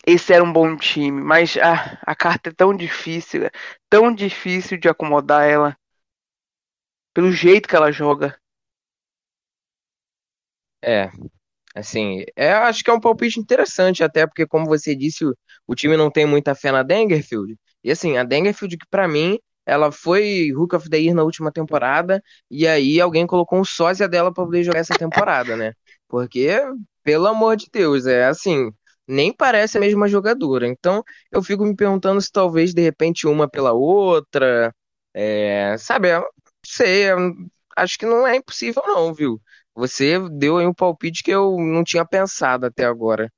[0.06, 1.22] esse era um bom time.
[1.22, 3.52] Mas a, a Carter é tão difícil, é
[3.90, 5.78] tão difícil de acomodar ela
[7.14, 8.40] pelo jeito que ela joga.
[10.84, 11.10] É,
[11.76, 15.36] assim, é, acho que é um palpite interessante, até porque, como você disse, o,
[15.68, 17.58] o time não tem muita fé na Dangerfield.
[17.84, 21.52] E assim, a Dangerfield, que para mim, ela foi Hook of the Year na última
[21.52, 25.74] temporada, e aí alguém colocou um sósia dela pra poder jogar essa temporada, né?
[26.08, 26.60] Porque,
[27.08, 28.70] pelo amor de Deus, é assim,
[29.08, 30.68] nem parece a mesma jogadora.
[30.68, 31.02] Então,
[31.32, 34.76] eu fico me perguntando se talvez, de repente, uma pela outra,
[35.14, 36.10] é, sabe,
[36.66, 37.06] sei,
[37.78, 39.42] acho que não é impossível não, viu?
[39.74, 43.32] Você deu aí um palpite que eu não tinha pensado até agora.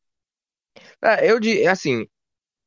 [1.01, 1.39] Ah, eu,
[1.69, 2.05] assim,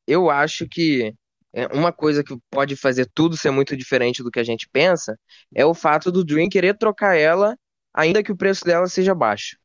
[0.07, 1.13] eu acho que
[1.53, 5.17] é, uma coisa que pode fazer tudo ser muito diferente do que a gente pensa
[5.55, 7.57] é o fato do Dream querer trocar ela,
[7.93, 9.57] ainda que o preço dela seja baixo.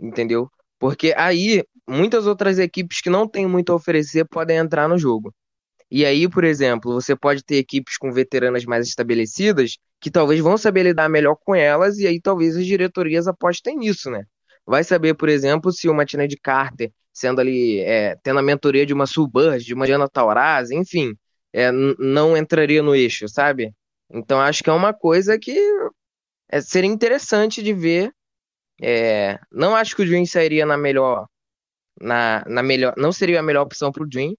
[0.00, 0.50] Entendeu?
[0.82, 5.32] Porque aí muitas outras equipes que não têm muito a oferecer podem entrar no jogo.
[5.88, 10.58] E aí, por exemplo, você pode ter equipes com veteranas mais estabelecidas que talvez vão
[10.58, 14.24] saber lidar melhor com elas, e aí talvez as diretorias apostem nisso, né?
[14.66, 18.84] Vai saber, por exemplo, se uma Tina de Carter, sendo ali, é, tendo a mentoria
[18.84, 21.14] de uma Sulburs, de uma Diana Taurasi, enfim,
[21.52, 23.72] é, não entraria no eixo, sabe?
[24.10, 25.56] Então acho que é uma coisa que
[26.50, 28.12] é, seria interessante de ver.
[28.82, 31.26] É, não acho que o Dream sairia na melhor,
[32.00, 34.34] na, na melhor, não seria a melhor opção para o Dream,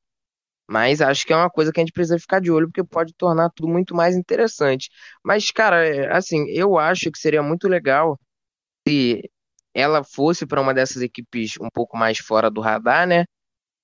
[0.70, 3.14] mas acho que é uma coisa que a gente precisa ficar de olho, porque pode
[3.16, 4.89] tornar tudo muito mais interessante.
[5.24, 8.20] Mas, cara, é, assim, eu acho que seria muito legal
[8.88, 9.30] se
[9.74, 13.26] ela fosse para uma dessas equipes um pouco mais fora do radar, né?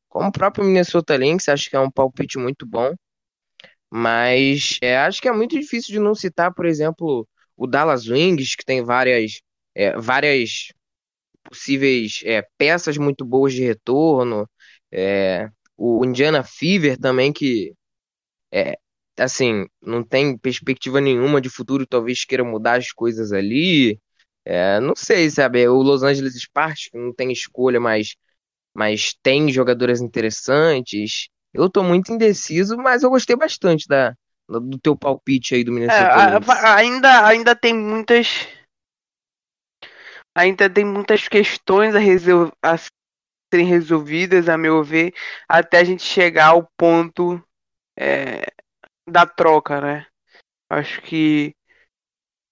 [0.10, 2.94] Como o próprio Minnesota Lynx, acho que é um palpite muito bom.
[3.92, 8.56] Mas é, acho que é muito difícil de não citar, por exemplo, o Dallas Wings,
[8.56, 9.42] que tem várias,
[9.76, 10.74] é, várias
[11.44, 14.50] possíveis é, peças muito boas de retorno.
[14.92, 17.74] É, o Indiana Fever também, que
[18.52, 18.78] é,
[19.18, 24.00] assim, não tem perspectiva nenhuma de futuro, talvez queira mudar as coisas ali.
[24.46, 25.68] É, não sei, sabe?
[25.68, 28.16] O Los Angeles Sparks, que não tem escolha, mas,
[28.74, 31.30] mas tem jogadoras interessantes.
[31.54, 34.14] Eu tô muito indeciso, mas eu gostei bastante da,
[34.48, 38.48] do teu palpite aí do Minnesota é, ainda, ainda tem muitas
[40.40, 42.78] ainda tem muitas questões a, resol a
[43.54, 45.14] serem resolvidas, a meu ver,
[45.48, 47.44] até a gente chegar ao ponto
[47.98, 48.46] é,
[49.08, 50.08] da troca, né?
[50.70, 51.54] Acho que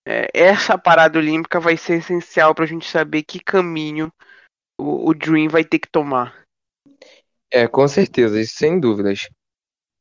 [0.06, 4.12] é, essa parada olímpica vai ser essencial para a gente saber que caminho
[4.80, 6.44] o, o Dream vai ter que tomar.
[7.50, 9.30] É, com certeza, sem dúvidas.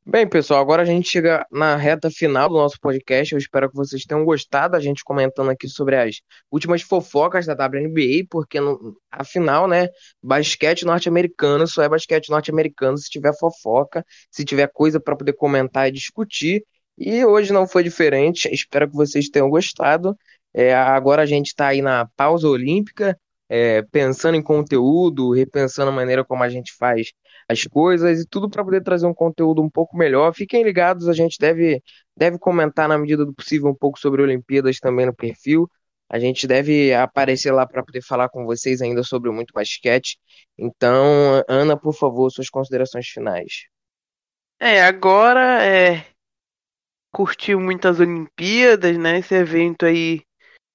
[0.09, 3.33] Bem, pessoal, agora a gente chega na reta final do nosso podcast.
[3.33, 7.53] Eu espero que vocês tenham gostado a gente comentando aqui sobre as últimas fofocas da
[7.53, 9.89] WNBA, porque no, afinal, né,
[10.23, 14.01] basquete norte-americano só é basquete norte-americano se tiver fofoca,
[14.31, 16.63] se tiver coisa para poder comentar e discutir.
[16.97, 18.47] E hoje não foi diferente.
[18.49, 20.15] Espero que vocês tenham gostado.
[20.53, 25.93] É, agora a gente está aí na pausa olímpica, é, pensando em conteúdo, repensando a
[25.93, 27.11] maneira como a gente faz
[27.47, 30.33] as coisas e tudo para poder trazer um conteúdo um pouco melhor.
[30.33, 31.81] Fiquem ligados, a gente deve,
[32.15, 35.69] deve comentar na medida do possível um pouco sobre Olimpíadas também no perfil.
[36.09, 40.17] A gente deve aparecer lá para poder falar com vocês ainda sobre muito basquete.
[40.57, 43.65] Então, Ana, por favor, suas considerações finais.
[44.59, 46.05] É, agora é
[47.11, 49.19] curtiu muitas Olimpíadas, né?
[49.19, 50.21] Esse evento aí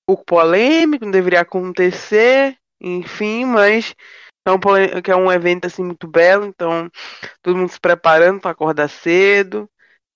[0.06, 3.94] pouco polêmico, não deveria acontecer, enfim, mas
[4.50, 6.90] um, que é um evento assim muito belo, então
[7.42, 9.70] todo mundo se preparando para acordar cedo,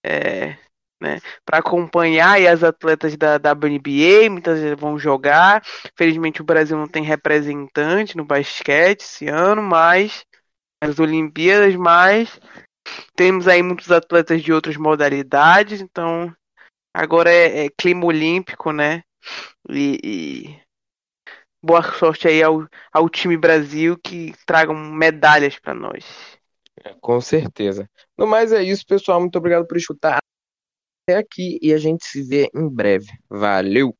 [0.04, 0.56] é,
[1.00, 5.62] né, para acompanhar e as atletas da, da WNBA, muitas vão jogar.
[5.96, 10.24] Felizmente o Brasil não tem representante no basquete esse ano, mas
[10.82, 12.40] as Olimpíadas, mas
[13.14, 16.34] temos aí muitos atletas de outras modalidades, então
[16.94, 19.02] agora é, é clima olímpico, né?
[19.68, 20.65] E, e
[21.62, 26.04] boa sorte aí ao, ao time Brasil que tragam medalhas para nós.
[26.84, 27.88] É, com certeza.
[28.16, 29.20] No mais é isso, pessoal.
[29.20, 30.18] Muito obrigado por escutar
[31.08, 33.06] até aqui e a gente se vê em breve.
[33.28, 33.96] Valeu!